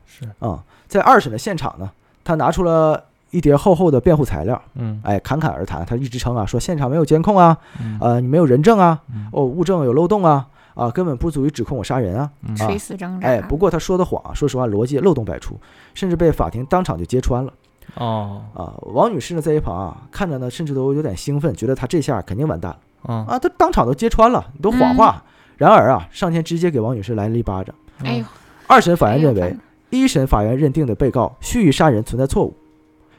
[0.05, 1.89] 是啊、在二审的现场呢，
[2.23, 5.85] 他拿出了一叠厚厚的辩护材料，嗯哎，侃侃而谈。
[5.85, 12.31] 他一直称啊，说现场没有监控啊，嗯呃，你没有人证啊，嗯哦，物证有漏洞啊，啊，根本不足以指控我杀人啊。
[12.47, 13.27] 嗯垂死挣扎。
[13.27, 15.59] 哎，不过他说的谎啊，说实话，逻辑漏洞百出，
[15.93, 17.51] 甚至被法庭当场就揭穿了
[17.93, 18.73] 哦啊。
[18.93, 25.23] 王女士呢，在一旁啊，看着呢，甚至都有点兴奋，觉得他这下肯定完蛋了嗯啊，他当场都揭穿了，你都谎话。
[25.57, 27.73] 然而啊，上前直接给王女士来了一巴掌。
[28.03, 28.25] 哎呦，
[28.67, 29.57] 二审法院认为哎，
[29.89, 32.53] 一审法院认定的被告蓄意杀人存在错误，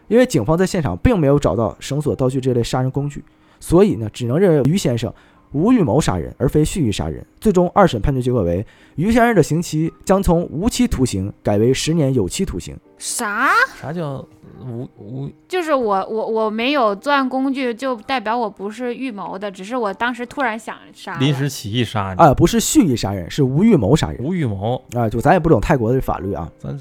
[0.09, 3.25] 因为警方在现场并没有找到绳索、刀具这类杀人工具，
[3.59, 5.11] 所以呢，只能认为于先生
[5.53, 7.25] 无预谋杀人，而非蓄意杀人。
[7.41, 12.77] 最终，二审判决结果为，于先生的刑期将从无期徒刑改为十年有期徒刑。
[12.99, 13.51] 啥？
[13.81, 14.25] 啥叫
[14.61, 21.17] 无无就是我我我没有作案工具，就代表我不是预谋的，只是我当时突然想杀。
[21.19, 22.23] 临时起意杀你？
[22.23, 25.09] 啊，不是蓄意杀人，是无预谋杀人无预谋，啊！
[25.09, 26.79] 就咱也不懂泰国的法律啊，咱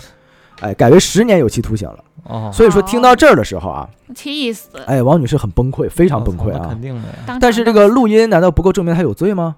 [0.62, 2.04] 哎，改为十年有期徒刑了。
[2.24, 4.70] 哦，所以说，听到这儿的时候啊，气死！
[4.88, 6.82] 哎，王女士很崩溃，非常崩溃啊肯。
[6.82, 7.38] 定的呀。
[7.40, 9.58] 但是这个录音难道不够证明他有罪吗？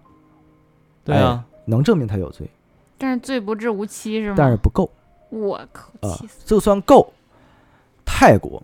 [1.05, 2.49] 对啊，能证明他有罪，
[2.97, 4.35] 但是罪不至无期是吗？
[4.35, 4.89] 但是不够。
[5.29, 6.45] 我靠，啊气死！
[6.45, 7.13] 就算够，
[8.05, 8.61] 泰国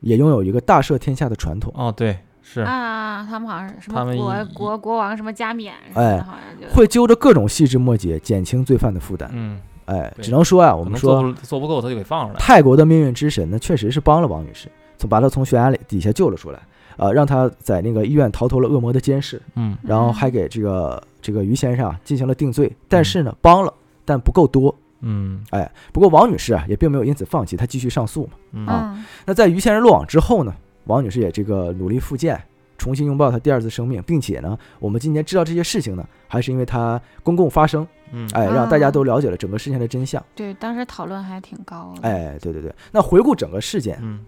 [0.00, 9.28] 也拥有一个大赦天下的传统，哦对是，啊，他们好像是什么国国国王什么加冕什么哎的，好像就会揪着各种细枝末节减轻罪犯的负担。
[9.32, 12.38] 嗯，哎，只能说啊，我们说做不够他就给放出来。
[12.38, 16.60] 泰国的命运之神呢，确实是帮了王女士，从把她从悬崖里底下救了出来，
[16.98, 22.72] 呃，让他在那个医院逃脱了恶魔的监视，嗯然后还给这个这个于先生啊进行了定罪。
[22.88, 24.72] 但是呢，帮了，但不够多。
[25.00, 28.32] 嗯哎，不过王女士啊也并没有因此放弃，她继续上诉嘛。
[28.52, 32.42] 嗯啊嗯，那在于先生落网之后呢，王女士也这个努力复健，
[32.78, 40.22] 重新拥抱她第二次生命，并且呢，我们今天知道这些事情呢，还是因为她公共发声，嗯哎，让大家啊都了解了整个事情的真相。
[40.34, 42.08] 对，当时讨论还挺高的。
[42.08, 42.74] 哎，对对对。
[42.90, 44.24] 那回顾整个事件，嗯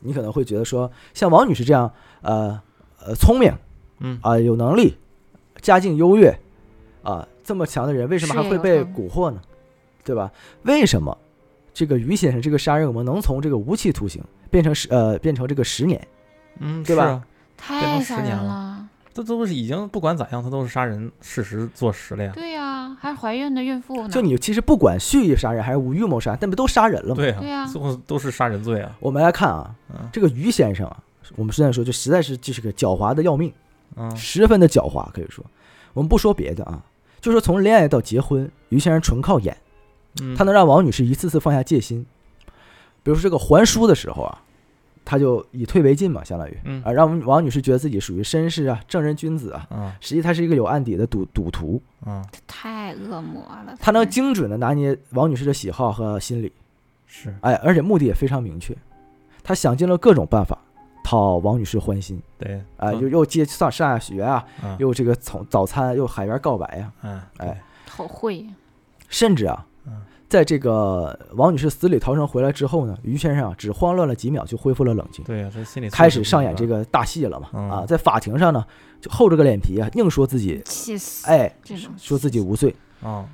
[0.00, 2.60] 你可能会觉得说，像王女士这样，呃
[2.98, 3.50] 呃，聪明
[4.00, 4.98] 嗯啊、有能力，
[5.62, 6.36] 家境优越
[7.02, 9.40] 啊、这么强的人，为什么还会被蛊惑呢？
[10.04, 10.30] 对吧？
[10.62, 11.16] 为什么
[11.72, 16.06] 这个于先生这个杀人恶魔能从这个无期徒刑变成十呃变成这个十年？
[16.60, 17.26] 嗯，对吧啊？
[17.56, 18.88] 太变成吓人十年了了。
[19.12, 22.32] 这都是已经不管咋样，他都是杀人事实坐实了呀。
[22.34, 24.08] 对呀、还怀孕的孕妇呢。
[24.08, 27.14] 就你其实不管蓄意杀人还是无预谋杀人，但不都杀人了吗？
[27.14, 28.96] 对啊，对呀最后都是杀人罪啊。
[28.98, 30.96] 我们来看啊，嗯这个于先生啊，
[31.36, 33.52] 我们现在说就实在是就是个狡猾的要命，
[33.94, 35.44] 嗯十分的狡猾，可以说，
[35.92, 36.82] 我们不说别的啊，
[37.20, 39.63] 就说从恋爱到结婚，于先生纯靠演，嗯，
[40.36, 42.04] 他能让王女士一次次放下戒心。
[43.02, 44.40] 比如说这个还书的时候啊，
[45.04, 46.58] 他就以退为进嘛，相当于。
[46.64, 46.82] 嗯。
[46.82, 49.92] 啊，让王女士觉得自己属于绅士啊、正人君子啊，嗯。
[50.00, 52.24] 实际他是一个有案底的赌赌徒，嗯。
[52.46, 53.76] 太恶魔了。
[53.80, 56.50] 他能精准的拿捏王女士的喜好和心理。
[57.06, 57.34] 是。
[57.42, 58.74] 哎，而且目的也非常明确，
[59.42, 60.58] 他想尽了各种办法
[61.04, 62.54] 讨王女士欢心，对。
[62.78, 63.00] 哎，嗯。
[63.00, 64.74] 又又接上上下学啊，嗯。
[64.78, 68.46] 又这个从早餐又海边告白呀、嗯哎，好会。
[69.10, 69.73] 甚至啊嗯，
[70.34, 77.70] 在这个王女士死里逃生回来之后呢，于先生啊只慌乱了几秒就恢复了冷静，对呀，这心里开始上演这个个大戏了嘛，嗯。
[77.70, 78.64] 啊，在法庭上呢
[79.00, 81.28] 就厚着个脸皮啊，硬说自己气死！
[81.28, 81.56] 哎
[81.96, 82.74] 说自己无罪。
[83.00, 83.24] 啊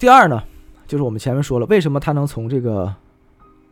[0.00, 0.42] 第二呢，
[0.88, 2.92] 就是我们前面说了，为什么他能从这个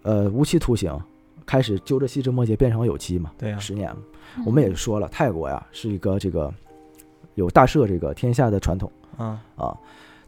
[0.03, 0.97] 呃无期徒刑，
[1.45, 3.93] 开始揪着细枝末节变成有期嘛，对呀，十年
[4.47, 6.55] 我们也说了，泰国呀是一个这个
[7.35, 8.89] 有大赦这个天下的传统。
[9.17, 9.77] 啊，啊。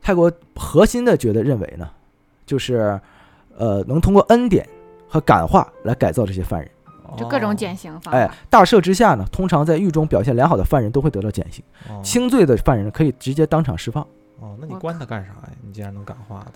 [0.03, 1.87] 泰国核心的觉得认为呢，
[2.51, 3.01] 就是
[3.57, 4.69] 呃能通过恩典
[5.09, 6.69] 和感化来改造这些犯人。
[7.17, 14.03] 就各种哦减刑法哎。，大赦之下呢，通常在狱中表现良好的犯人都会得到减刑，哦轻罪的犯人可以直接当场释放。
[14.41, 15.51] 哦，那你关他干啥呀？
[15.63, 16.51] 你既然能感化他，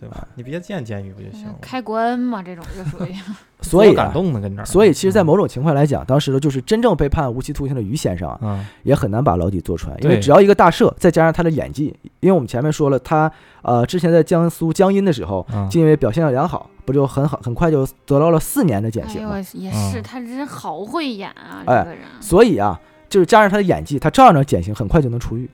[0.00, 0.26] 对吧？
[0.36, 1.54] 你别建监狱不就行了？
[1.60, 3.14] 开国恩嘛，这种就属于
[3.60, 4.64] 所以、感动呢，跟这儿。
[4.64, 11.86] 所以其实，在嗯某种情况来讲，当时的就是真正被判无期徒刑的于先生啊，嗯也很难把牢底坐穿，因为只要一个大赦，再加上他的演技，
[12.20, 13.30] 因为我们前面说了，他
[13.62, 22.02] 呃之前在江苏江阴的时候，嗯就因为表现的良好，不就很好，很快就得到了四年的减刑吗。，也是，嗯他真好会演啊，哎这个人。
[22.20, 25.50] 所以啊，就是加上他的演技，他照样能减刑，很快就能出狱。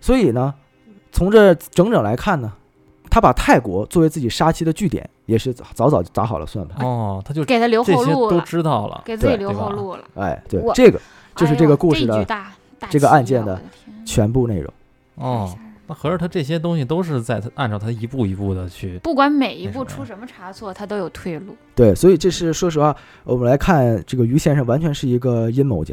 [0.00, 0.52] 所以呢，
[1.12, 2.52] 从这整整来看呢，
[3.10, 6.86] 他把泰国作为自己杀妻的据点，也是早早就打好了算盘。
[6.86, 9.02] 哦，他就给他留这些都后路了，知道了。
[9.04, 10.04] 给自己留后路了。
[10.14, 11.00] 哎，对，这个
[11.34, 12.24] 就是这个故事的
[12.88, 13.60] 这个案件的
[14.06, 14.72] 全部内容。
[15.16, 15.52] 哦
[15.86, 18.96] 那合着他这些东西都是在他按照他一步一步的去。
[19.00, 21.56] 不管每一步出什么差错，他都有退路。
[21.74, 22.94] 对，所以这是说实话，
[23.24, 25.92] 我们来看这个于先生完全是一个阴谋家。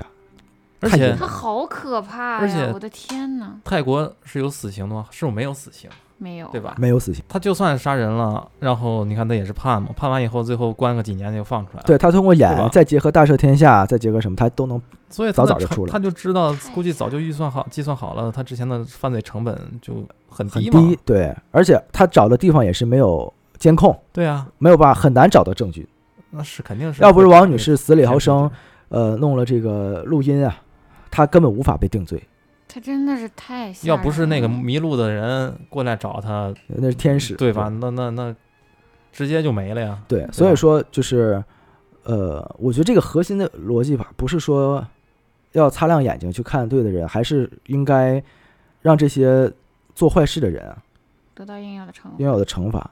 [0.82, 2.59] 而且他好可怕而且！
[2.59, 5.07] 呀我的天哪，泰国是有死刑的吗？
[5.09, 5.89] 是不是没有死刑？
[6.18, 6.76] 没有对吧？
[6.78, 7.24] 没有死刑。
[7.30, 11.84] 他就算杀人了，然后你看他也是判嘛，判完以后最后关个几年就放出来了。
[11.86, 19.93] 对他通过演，再结合大赦天下，再结合什么，他都能所以他早早就出来他就知道，估计早就预算好、计算好了，他之前的犯罪成本就
[20.28, 20.80] 很很低嘛。
[20.80, 20.99] 低。
[21.05, 25.88] 对，而且他找的地方也是没有监控，对啊，没有办法，很难找到证据。
[26.32, 27.01] 那是肯定是。
[27.01, 28.49] 要不是王女士死里逃生，，
[28.89, 30.55] 呃，弄了这个录音啊，
[31.09, 32.22] 他根本无法被定罪。
[32.78, 37.69] 他真的是太吓要不是那个迷路的人过来找他，那是天使，对吧？？
[37.82, 38.36] 那那那
[39.11, 39.99] 直接就没了呀。
[40.07, 41.43] 对，所以说就是，
[42.03, 44.86] 呃，我觉得这个核心的逻辑吧，不是说
[45.53, 48.23] 要擦亮眼睛去看对的人，还是应该
[48.80, 49.51] 让这些
[49.95, 50.78] 做坏事的人啊
[51.34, 52.09] 得到应有的惩。
[52.19, 52.88] 应有的惩罚，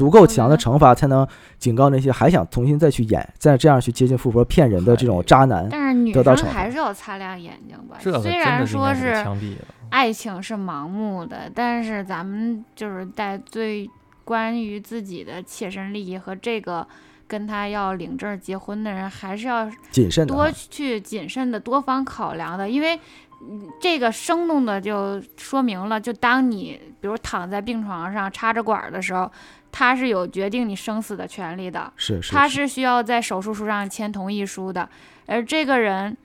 [0.00, 1.28] 足够强的惩罚，才能
[1.58, 5.68] 警告那些还想重新再去演、再这样去接近富婆、骗人的这种渣男。
[5.70, 7.98] 但是女得到惩罚生还是要擦亮眼睛吧。
[8.00, 9.64] 这虽然说是枪毙的。
[9.90, 13.90] 爱情是盲目的，但是咱们就是在最
[14.24, 16.86] 关于自己的切身利益和这个
[17.28, 22.98] 跟他要领证结婚的人，还是要谨慎多去谨慎的多方考量的，因为。
[23.42, 29.32] 嗯这个生动的就说明了，就当你比如躺在病床上插着管儿的时候，
[29.72, 31.92] 他是有决定你生死的权利的。
[31.96, 34.88] 是是，他是需要在手术书上签同意书的，
[35.26, 36.16] 而这个人，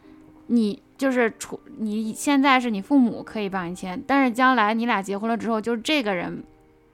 [0.47, 6.43] 你就是除你现在是你父母可以帮你签，但是将来你俩结婚了之后，就是这个人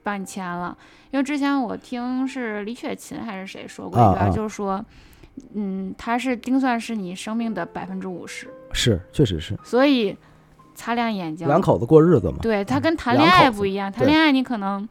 [0.02, 0.76] 帮你签了。
[1.10, 4.82] 因为之前我听是李雪琴还是谁说过一个，啊啊就是说，
[5.54, 10.16] 嗯，他是精算是你生命的百分之五十，是确实是所以
[10.74, 12.38] 擦亮眼睛，两口子过日子嘛。
[12.40, 14.88] 对，他跟谈恋爱不一样，谈恋爱你可能，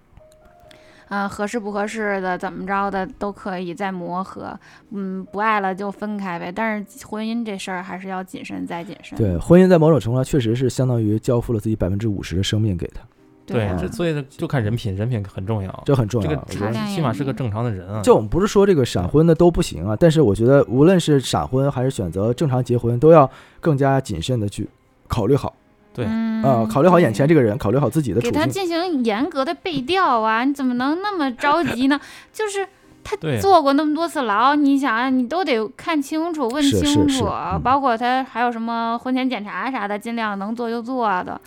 [1.12, 4.57] 嗯、合适不合适的，怎么着的都可以再磨合，
[4.91, 6.49] 嗯，不爱了就分开呗。
[6.49, 9.18] 但是婚姻这事儿还是要谨慎再谨慎。
[9.18, 13.01] 对，婚姻在某种程度上确实是相当于交付了自己百分之五十的生命给他，
[13.45, 15.84] 对，所以就看人品，人品很重要。
[15.86, 16.30] 这很重要。
[16.30, 18.01] 这个起码是个正常的人啊。
[18.01, 24.70] 就我们不是说这个闪婚的都不行啊，但是我觉得无论是闪婚还是选择正常结婚，都要更加谨慎的去
[25.09, 25.53] 考虑好
[25.93, 28.31] 对嗯，啊、考虑好眼前这个人，考虑好自己的处境。
[28.31, 30.43] 给他进行严格的背调啊！
[30.45, 31.99] 你怎么能那么着急呢？
[32.31, 32.65] 就是
[33.03, 41.39] 他坐过那么多次牢，你想啊，你都得看清楚、问清楚，是嗯包括他还有什么婚前检查啥的，尽量能做就做的，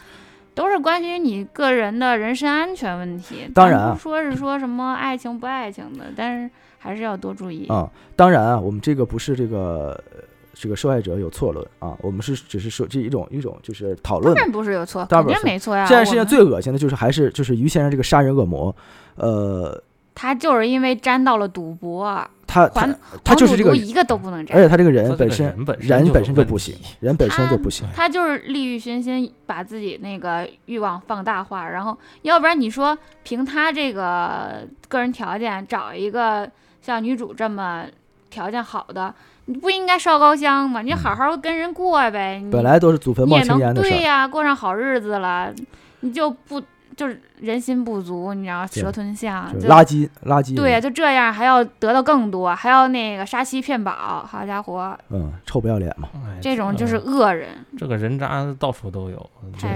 [0.55, 3.49] 都是关于你个人的人身安全问题。
[3.55, 7.67] 当然啊不说是说什么爱情不爱情的，但是还是要多注意。
[7.69, 10.14] 啊、当然啊，我们这个不是这个呃
[10.55, 14.35] 这个受害者有错论啊，我们是只是说这一种一种就是讨论。
[14.35, 15.87] 当然不是有错，肯当然没错呀。
[15.87, 18.75] 这件事情最恶心的就是还是就是于先生这个杀人恶魔，
[19.17, 19.83] 呃，
[20.15, 22.05] 他就是因为沾到了赌博，
[22.47, 24.63] 他还他他就是这个一个都不能沾而。
[24.63, 25.65] 且他这个人他这个本身人
[26.13, 27.87] 本身就不行，人本身就不行。
[27.95, 36.49] 他就是利欲熏心，把自己那个欲望放大化，然后要不然你说凭他这个个人条件找一个
[36.81, 37.85] 像女主这么
[38.31, 39.13] 条件好的，
[39.47, 40.81] 你不应该烧高香吗？
[40.83, 42.41] 你好好跟人过呗。
[42.43, 45.53] 你本来都是祖坟冒青烟的事儿，对呀、过上好日子了，
[46.01, 46.63] 你就不
[46.97, 50.55] 就是人心不足，你知道蛇吞象，垃圾垃圾。
[50.55, 56.09] 对，，就这样还要得到更多，还要那个杀妻骗保，好家伙，嗯，臭不要脸嘛。
[56.15, 57.49] 哎这种就是恶人。
[57.79, 59.31] 这个人渣到处都有，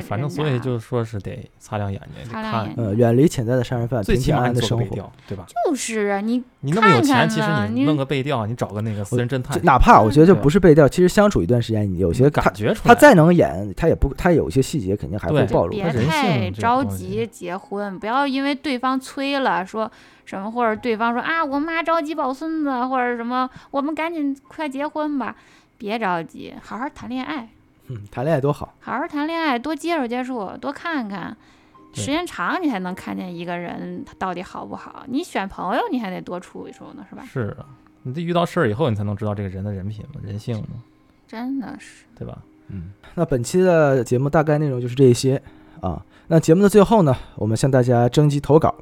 [0.06, 5.10] 反正所以就说是得擦亮眼睛，擦亮眼，呃，远离潜在的杀人犯，最平平安起码的生活。
[5.26, 5.46] 对吧？
[5.66, 15.70] 就是啊，你你那么有钱，其实你你弄个背调，你找个那个私人侦探，哪怕我觉得就不是背调，其实相处一段时间，你有些感觉出来，他再能演，他也不他有一些细节肯定还会暴露。
[15.70, 19.90] 别他人性太着东西急结婚，不要因为对方催了说
[20.24, 25.34] 什么，或者对方说啊，我妈着急抱孙子，或者什么，我们赶紧快结婚吧。
[25.78, 27.48] 别着急，好好谈恋爱，
[27.86, 28.74] 嗯，谈恋爱多好。
[28.80, 31.36] 好好谈恋爱，多接触接触，多看看，
[31.94, 35.04] 时间长你才能看见一个人他到底好不好。
[35.06, 37.22] 你选朋友你还得多处一处呢，是吧？
[37.24, 37.66] 是啊，
[38.02, 40.82] 你得遇到事儿以后，你才能知道这个人的人品嘛、人性嘛，
[41.28, 42.38] 真的是，对吧？
[42.70, 45.40] 嗯，那本期的节目大概内容就是这些
[45.80, 46.04] 啊。
[46.28, 48.74] 那节目的最后呢，我们向大家征集投稿。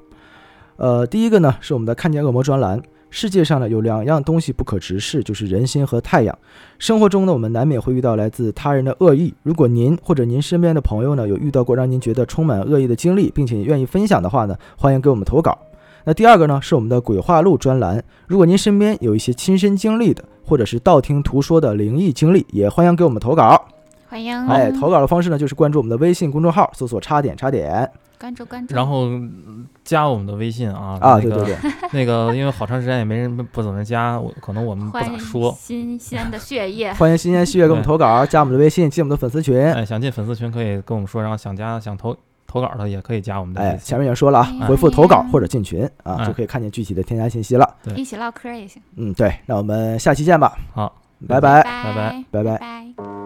[0.76, 2.82] 呃，第一个呢是我们的看见恶魔专栏。
[3.08, 6.36] 世界上呢有两样东西不可直视，就是人心和太阳。
[6.78, 9.32] 生活中呢，我们难免会遇到来自他人的恶意。
[9.42, 15.56] 如果您或者您身边的朋友呢有遇到过让您觉得充满恶意的经历，并且愿意分享的话呢，欢迎给我们投稿。
[16.04, 18.02] 那第二个呢是我们的鬼话录专栏。
[18.26, 23.66] 如果您身边有一些亲身经历的，或者是道听途说的灵异经历，也欢迎给我们投稿。
[24.08, 35.54] 欢迎，哎，投稿的方式呢，就是关注我们的微信公众号，搜索“叉点叉点关注关注，然后嗯加我们的微信啊”啊，那个对对对， 那个，因为好长时间也没人不怎么加，我可能我们不咋说。
[35.58, 36.92] 新鲜的血液。
[36.96, 39.60] 欢迎新鲜血液给我们投稿，加我们的微信，进我们的粉丝群。
[39.60, 47.74] 哎，想进粉丝群可以跟我们说，然后想加想投投稿的也可以加我们的哎，前面也说了啊，哎回复投稿或者进群啊，哎就可以看见具体的添加信息了。
[47.82, 48.80] 对一起唠嗑也行。
[48.96, 50.94] 嗯，对，那我们下期见吧，好，
[51.28, 52.58] 拜拜，拜拜拜拜。
[52.58, 53.25] 拜。